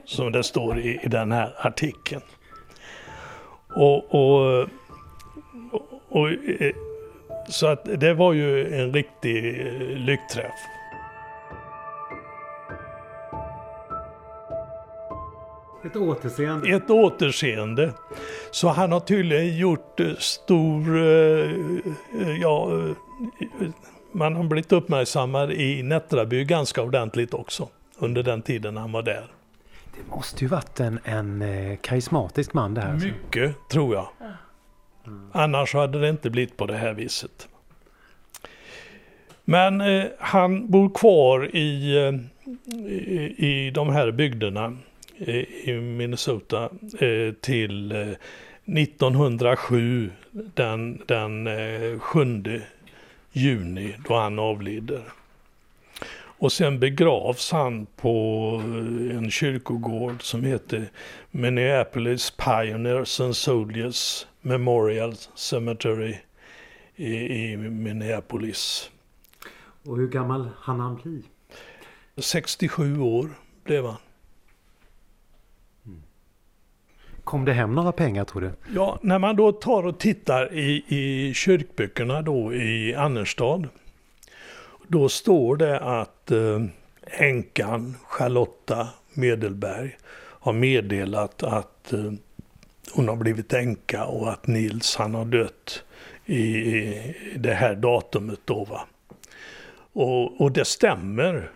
[0.05, 2.21] som det står i, i den här artikeln.
[3.75, 4.67] Och, och,
[6.09, 6.29] och,
[7.49, 9.43] så att det var ju en riktig
[9.97, 10.53] lyckträff.
[15.85, 16.75] Ett återseende?
[16.75, 17.93] Ett återseende.
[18.51, 21.51] Så han har tydligen gjort stor, eh,
[22.41, 22.69] ja,
[24.11, 27.69] man har blivit uppmärksammad i Nättraby ganska ordentligt också
[27.99, 29.34] under den tiden han var där.
[29.97, 32.93] Det måste ju varit en, en eh, karismatisk man det här.
[32.93, 33.07] Alltså.
[33.07, 34.07] Mycket, tror jag.
[35.07, 35.29] Mm.
[35.31, 37.47] Annars hade det inte blivit på det här viset.
[39.45, 42.13] Men eh, han bor kvar i, eh,
[42.85, 44.77] i, i de här bygderna
[45.63, 46.69] i Minnesota
[46.99, 51.49] eh, till 1907 den, den
[51.99, 52.61] 7
[53.31, 55.01] juni då han avlider.
[56.45, 58.61] Och sen begravs han på
[59.11, 60.89] en kyrkogård som heter
[61.31, 66.15] Minneapolis Pioneers and Soldiers Memorial Cemetery
[66.95, 68.91] i, i Minneapolis.
[69.85, 71.23] Och hur gammal hann han bli?
[72.17, 73.29] 67 år
[73.63, 73.97] blev han.
[77.23, 78.51] Kom det hem några pengar tror du?
[78.75, 83.69] Ja, när man då tar och tittar i, i kyrkböckerna då i Annerstad.
[84.87, 86.61] Då står det att eh,
[87.03, 92.11] änkan Charlotta Medelberg har meddelat att eh,
[92.93, 95.83] hon har blivit änka och att Nils han har dött
[96.25, 98.63] i, i det här datumet då.
[98.63, 98.81] Va?
[99.93, 101.49] Och, och det stämmer.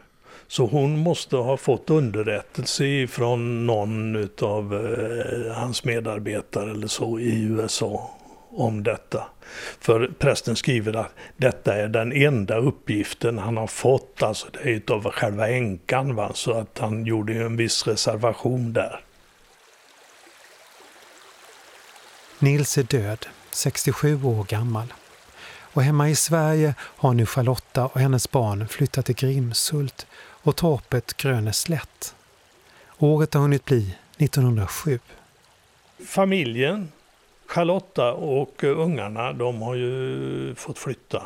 [0.48, 7.44] Så hon måste ha fått underrättelse från någon av eh, hans medarbetare eller så i
[7.44, 8.19] USA
[8.50, 9.24] om detta.
[9.80, 14.92] För prästen skriver att detta är den enda uppgiften han har fått, alltså det är
[14.92, 16.32] av själva änkan, va?
[16.34, 19.00] så att han gjorde en viss reservation där.
[22.40, 24.94] Nils är död, 67 år gammal.
[25.74, 31.18] Och hemma i Sverige har nu Charlotta och hennes barn flyttat till Grimshult och torpet
[31.18, 32.16] Gröneslätt.
[32.98, 35.00] Året har hunnit bli 1907.
[36.08, 36.92] Familjen,
[37.50, 41.24] Charlotta och ungarna, de har ju fått flytta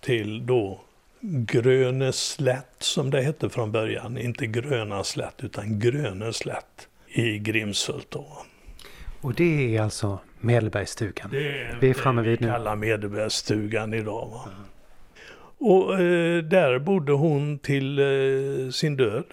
[0.00, 0.80] till då
[1.20, 4.18] Gröneslätt som det hette från början.
[4.18, 8.10] Inte Gröna slätt utan Gröneslätt i Grimshult.
[8.10, 8.26] Då.
[9.20, 11.30] Och det är alltså Medelbergsstugan?
[11.30, 12.46] Det är vi är framme vid nu.
[12.46, 14.30] Vi kallar Medelbergsstugan idag.
[14.30, 14.44] Va?
[14.46, 14.62] Mm.
[15.72, 19.24] Och eh, där bodde hon till eh, sin död.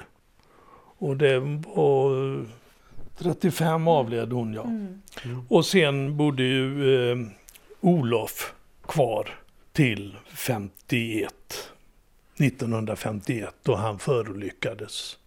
[0.97, 2.45] Och det var
[3.17, 4.63] 35 avled hon ja.
[4.63, 5.01] Mm.
[5.23, 5.41] Mm.
[5.49, 7.17] Och sen bodde ju eh,
[7.81, 8.53] Olof
[8.87, 9.29] kvar
[9.73, 11.33] till 51.
[12.39, 15.17] 1951 då han förolyckades.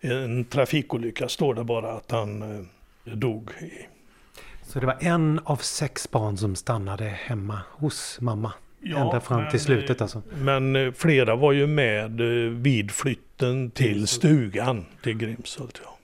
[0.00, 3.86] En trafikolycka står det bara att han eh, dog i.
[4.62, 8.52] Så det var en av sex barn som stannade hemma hos mamma?
[8.80, 10.22] Ja, ända fram till slutet alltså.
[10.34, 15.80] Men eh, flera var ju med eh, vid flytten till stugan till Grimshult.
[15.84, 15.98] Ja.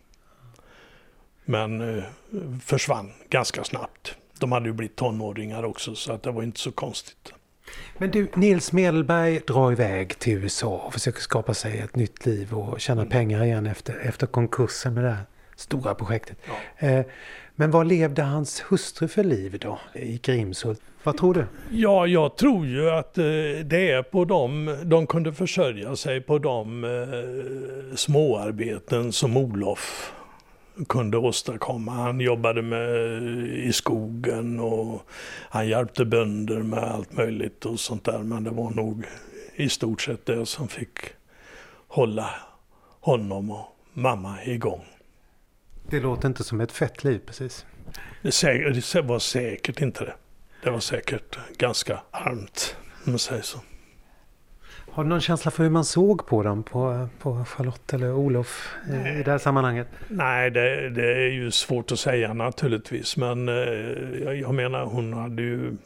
[1.48, 2.04] Men eh,
[2.64, 4.14] försvann ganska snabbt.
[4.38, 7.32] De hade ju blivit tonåringar också så att det var inte så konstigt.
[7.98, 12.54] Men du, Nils Medelberg drar iväg till USA och försöker skapa sig ett nytt liv
[12.54, 13.10] och tjäna mm.
[13.10, 15.24] pengar igen efter, efter konkursen med det här
[15.56, 16.38] stora projektet.
[16.80, 17.02] Ja.
[17.54, 20.80] Men vad levde hans hustru för liv då i Grimshult?
[21.02, 21.44] Vad tror du?
[21.70, 23.24] Ja, jag tror ju att eh,
[23.64, 30.12] det är på dem, de kunde försörja sig på de eh, småarbeten som Olof
[30.88, 31.92] kunde åstadkomma.
[31.92, 35.02] Han jobbade med, i skogen och
[35.50, 38.18] han hjälpte bönder med allt möjligt och sånt där.
[38.18, 39.04] Men det var nog
[39.54, 40.98] i stort sett det som fick
[41.88, 42.30] hålla
[43.00, 44.84] honom och mamma igång.
[45.90, 47.66] Det låter inte som ett fett liv precis.
[48.22, 50.14] Det var säkert inte det.
[50.62, 53.58] Det var säkert ganska armt, om man säger så.
[54.98, 58.76] Har du någon känsla för hur man såg på dem, på, på Charlotte eller Olof
[58.90, 59.88] i, i det här sammanhanget?
[60.08, 63.16] Nej, det, det, är ju svårt att säga naturligtvis.
[63.16, 63.54] Men eh,
[64.32, 65.76] jag menar, hon hade ju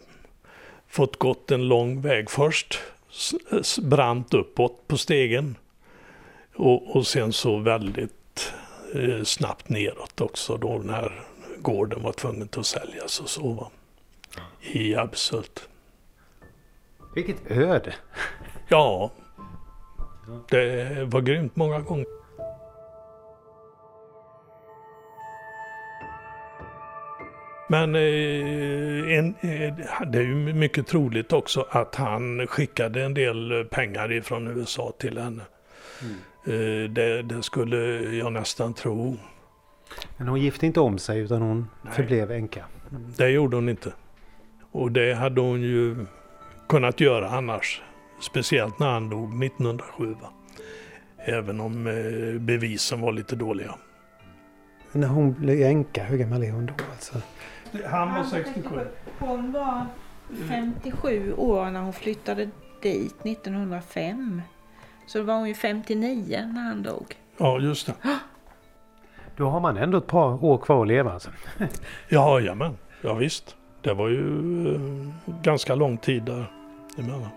[0.88, 2.80] fått gått en lång väg först.
[3.82, 5.56] Brant uppåt på stegen.
[6.56, 8.52] Och, och sen så väldigt
[8.94, 11.22] eh, snabbt neråt också då när
[11.58, 13.52] gården var tvungen att säljas och så.
[13.52, 13.70] Va?
[14.60, 15.68] I Absult.
[17.14, 17.94] Vilket öde!
[18.68, 19.10] Ja.
[20.48, 22.06] Det var grymt många gånger.
[27.72, 29.74] Men eh, en, eh,
[30.06, 35.18] det är ju mycket troligt också att han skickade en del pengar ifrån USA till
[35.18, 35.42] henne.
[36.02, 36.14] Mm.
[36.44, 37.76] Eh, det, det, skulle
[38.16, 39.16] jag nästan tro.
[40.16, 41.92] Men hon gifte inte om sig utan hon Nej.
[41.92, 42.64] förblev änka?
[43.16, 43.92] Det gjorde hon inte.
[44.72, 46.06] Och det hade hon ju
[46.68, 47.82] kunnat göra annars.
[48.22, 50.16] Speciellt när han dog 1907.
[51.16, 53.74] Även om eh, bevisen var lite dåliga.
[54.92, 56.74] När hon blev änka, hur gammal är hon då?
[56.92, 57.14] Alltså?
[57.86, 58.80] Han var 67.
[59.18, 59.86] Hon var
[60.48, 62.48] 57 år när hon flyttade
[62.82, 64.42] dit 1905.
[65.06, 67.14] Så då var hon ju 59 när han dog.
[67.38, 67.94] Ja, just det.
[69.36, 71.30] Då har man ändå ett par år kvar att leva alltså.
[72.08, 72.76] ja, jajamän.
[73.00, 73.56] Ja, visst.
[73.80, 74.80] Det var ju eh,
[75.42, 76.52] ganska lång tid där
[76.98, 77.28] emellan.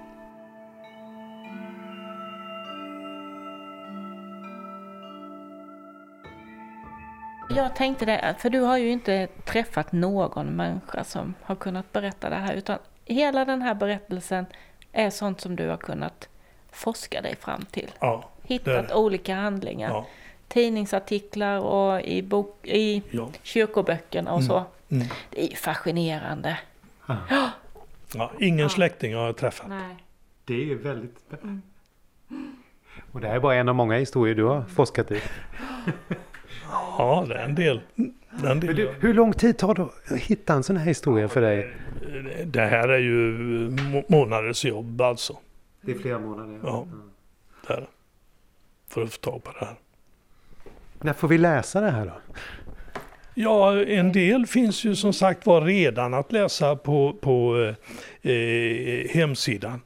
[7.55, 12.29] Jag tänkte det, för du har ju inte träffat någon människa som har kunnat berätta
[12.29, 14.45] det här, utan hela den här berättelsen
[14.91, 16.29] är sånt som du har kunnat
[16.71, 17.91] forska dig fram till.
[17.99, 19.89] Ja, Hittat det- olika handlingar.
[19.89, 20.05] ja,
[20.47, 23.29] Tidningsartiklar och i, bok, i ja.
[23.43, 24.63] kyrkoböckerna och så.
[24.89, 25.07] Mm.
[25.29, 26.57] Det är ju fascinerande.
[28.13, 28.31] ja.
[28.39, 29.67] Ingen släkting har jag träffat.
[29.69, 29.95] Nej.
[30.45, 31.61] Det är ju väldigt spännande.
[33.11, 35.21] Och det här är bara en av många historier du har forskat i.
[36.97, 37.81] Ja, det är en del.
[37.95, 38.03] Det,
[38.47, 38.75] är en Men del.
[38.75, 41.73] du, hur lång tid tar det att hitta en sån här historia för dig?
[42.45, 43.31] det här är ju
[43.69, 45.37] må- månaders jobb alltså.
[45.81, 46.59] Det är flera månader.
[46.63, 46.87] Ja.
[47.67, 47.87] Där.
[48.87, 49.75] För att få tag på det här.
[51.01, 52.13] När får vi läsa det här då?
[53.33, 57.57] Ja, en del finns ju som sagt var redan att läsa på, på
[58.21, 59.81] eh, eh, hemsidan.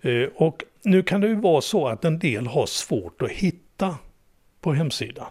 [0.00, 3.96] Eh, och nu kan det ju vara så att en del har svårt att hitta
[4.60, 5.26] på hemsidan.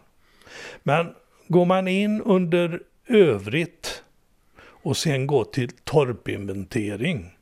[0.83, 1.13] Men
[1.51, 4.03] går man in under övrigt
[4.63, 7.37] och sen går till torpinventering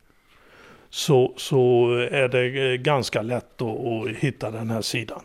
[0.89, 5.21] så, så är det eh, ganska lätt att, att hitta den här sidan.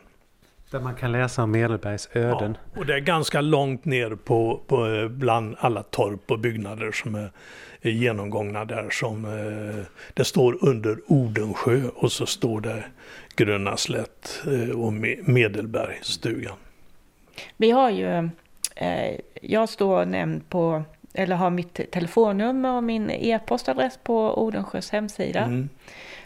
[0.71, 2.57] Där man kan läsa om Medelbergs öden.
[2.75, 6.93] Ja, och det är ganska långt ner på, på eh, bland alla torp och byggnader
[6.93, 7.31] som är,
[7.81, 8.91] är genomgångna där.
[8.91, 12.85] Som, eh, det står under Odensjö och så står det
[13.37, 14.43] Gröna slätt
[14.75, 16.57] och Me- Medelbergsstugan.
[17.57, 18.29] Vi har ju,
[19.41, 20.83] jag står nämnd på,
[21.15, 25.41] eller har mitt telefonnummer och min e-postadress på Odensjös hemsida.
[25.41, 25.69] Mm.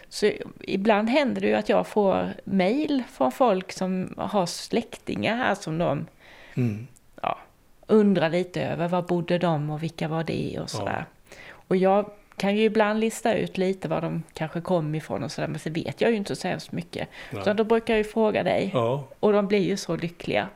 [0.08, 0.30] Så
[0.60, 5.78] ibland händer det ju att jag får mejl från folk som har släktingar här som
[5.78, 6.06] de
[6.54, 6.86] Mm.
[7.22, 7.38] ja,
[7.86, 8.88] undrar lite över.
[8.88, 11.04] Vad bodde de och vilka var det och sådär.
[11.50, 15.48] Och jag kan ju ibland lista ut lite var de kanske kom ifrån och sådär.
[15.48, 17.08] Men så vet jag ju inte så hemskt mycket.
[17.32, 17.44] Nej.
[17.44, 18.70] Så då brukar jag ju fråga dig.
[18.74, 20.48] Ja, Och de blir ju så lyckliga.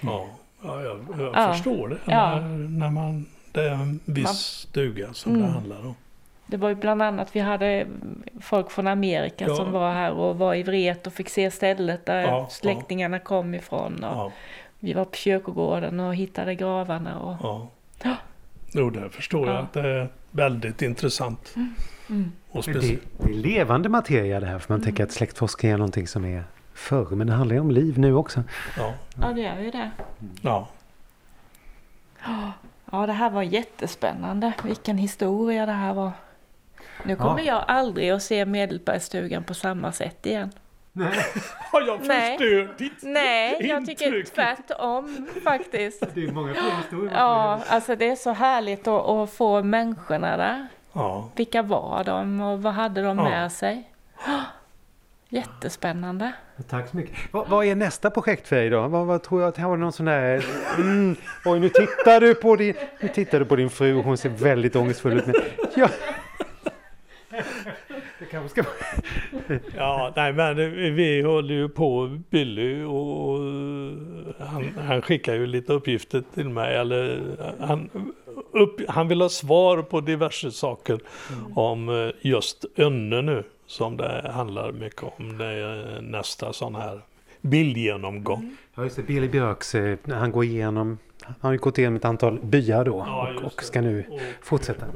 [0.00, 0.26] ja,
[0.66, 1.52] ja, jag, jag Ja.
[1.52, 1.96] förstår det.
[2.04, 2.40] Ja.
[2.40, 5.46] När, när man, det är en viss Man- stuga som Mm.
[5.46, 5.94] det handlar om.
[6.46, 7.86] Det var ju bland annat, vi hade
[8.40, 9.56] folk från Amerika Ja.
[9.56, 13.54] som var här och var i Vret och fick se stället där Ja, släktingarna kom
[13.54, 14.04] ifrån.
[14.04, 14.32] Och Ja,
[14.80, 17.18] Vi var på kyrkogården och hittade gravarna.
[17.20, 17.68] Och, ja.
[18.02, 18.16] Ja.
[18.72, 19.60] Jo, det förstår jag Ja.
[19.60, 21.54] att det är väldigt intressant.
[22.08, 22.32] mm.
[22.50, 22.80] Och Men det,
[23.18, 24.58] det är levande materia det här.
[24.58, 26.44] För man tänker att släktforskning är någonting som är
[26.76, 27.06] förr.
[27.10, 28.42] Men det handlar ju om liv nu också.
[28.76, 29.90] ja, Ja, det gör ju det.
[30.42, 30.68] ja.
[32.92, 34.52] Ja, det här var jättespännande.
[34.64, 36.12] Vilken historia det här var.
[37.04, 37.44] Nu kommer Ja.
[37.44, 40.50] jag aldrig att se Medelbergsstugan på samma sätt igen.
[41.72, 42.38] Har jag Nej.
[42.38, 46.02] förstört ditt Nej, jag tycker tvärtom faktiskt.
[46.14, 47.12] Det är många fler historier.
[47.14, 50.66] Ja, alltså det är så härligt att, att få människorna där.
[50.92, 53.24] Ja, Vilka var de och vad hade de Ja.
[53.24, 53.90] med sig?
[55.36, 56.32] Jättespännande.
[56.68, 57.16] Tack så mycket.
[57.30, 58.88] Vad, vad är nästa projekt för dig då?
[58.88, 60.44] Vad, vad tror jag att har någon sån där...
[60.78, 62.74] Mm, oj, nu tittar du på din...
[63.00, 65.26] Nu tittar du på din fru och hon ser väldigt ångestfull ut.
[65.26, 65.34] Men,
[65.76, 65.88] ja.
[68.18, 69.60] Det kanske ska vara...
[69.76, 70.56] ja nej men
[70.94, 73.38] vi- håller ju på, Billy och
[74.46, 76.76] han, han skickar ju lite uppgifter till mig.
[76.76, 77.20] Eller,
[77.60, 77.90] han,
[78.52, 81.00] upp, han vill ha svar på diverse saker
[81.54, 83.44] om eh, just Önne nu.
[83.66, 85.38] Som det handlar mycket om.
[85.38, 87.00] Det är nästa sån här
[87.40, 88.56] bildgenomgång.
[88.74, 89.02] Ja, just det.
[89.02, 90.98] Billy Björks, eh, han går igenom...
[91.24, 94.20] Han har ju gått igenom ett antal byar då Ja, och, och ska nu Och-
[94.42, 94.86] fortsätta.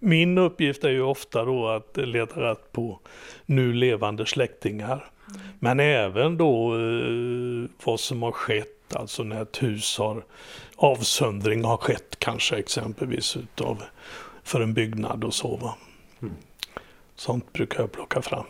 [0.00, 3.00] Min uppgift är ju ofta då att leta rätt på
[3.46, 5.04] nu levande släktingar.
[5.58, 10.24] Men även då eh, vad som har skett, alltså när ett hus har
[10.76, 13.82] avsöndring har skett kanske exempelvis utav
[14.42, 15.76] för en byggnad och så va.
[17.16, 18.44] Sånt brukar jag plocka fram.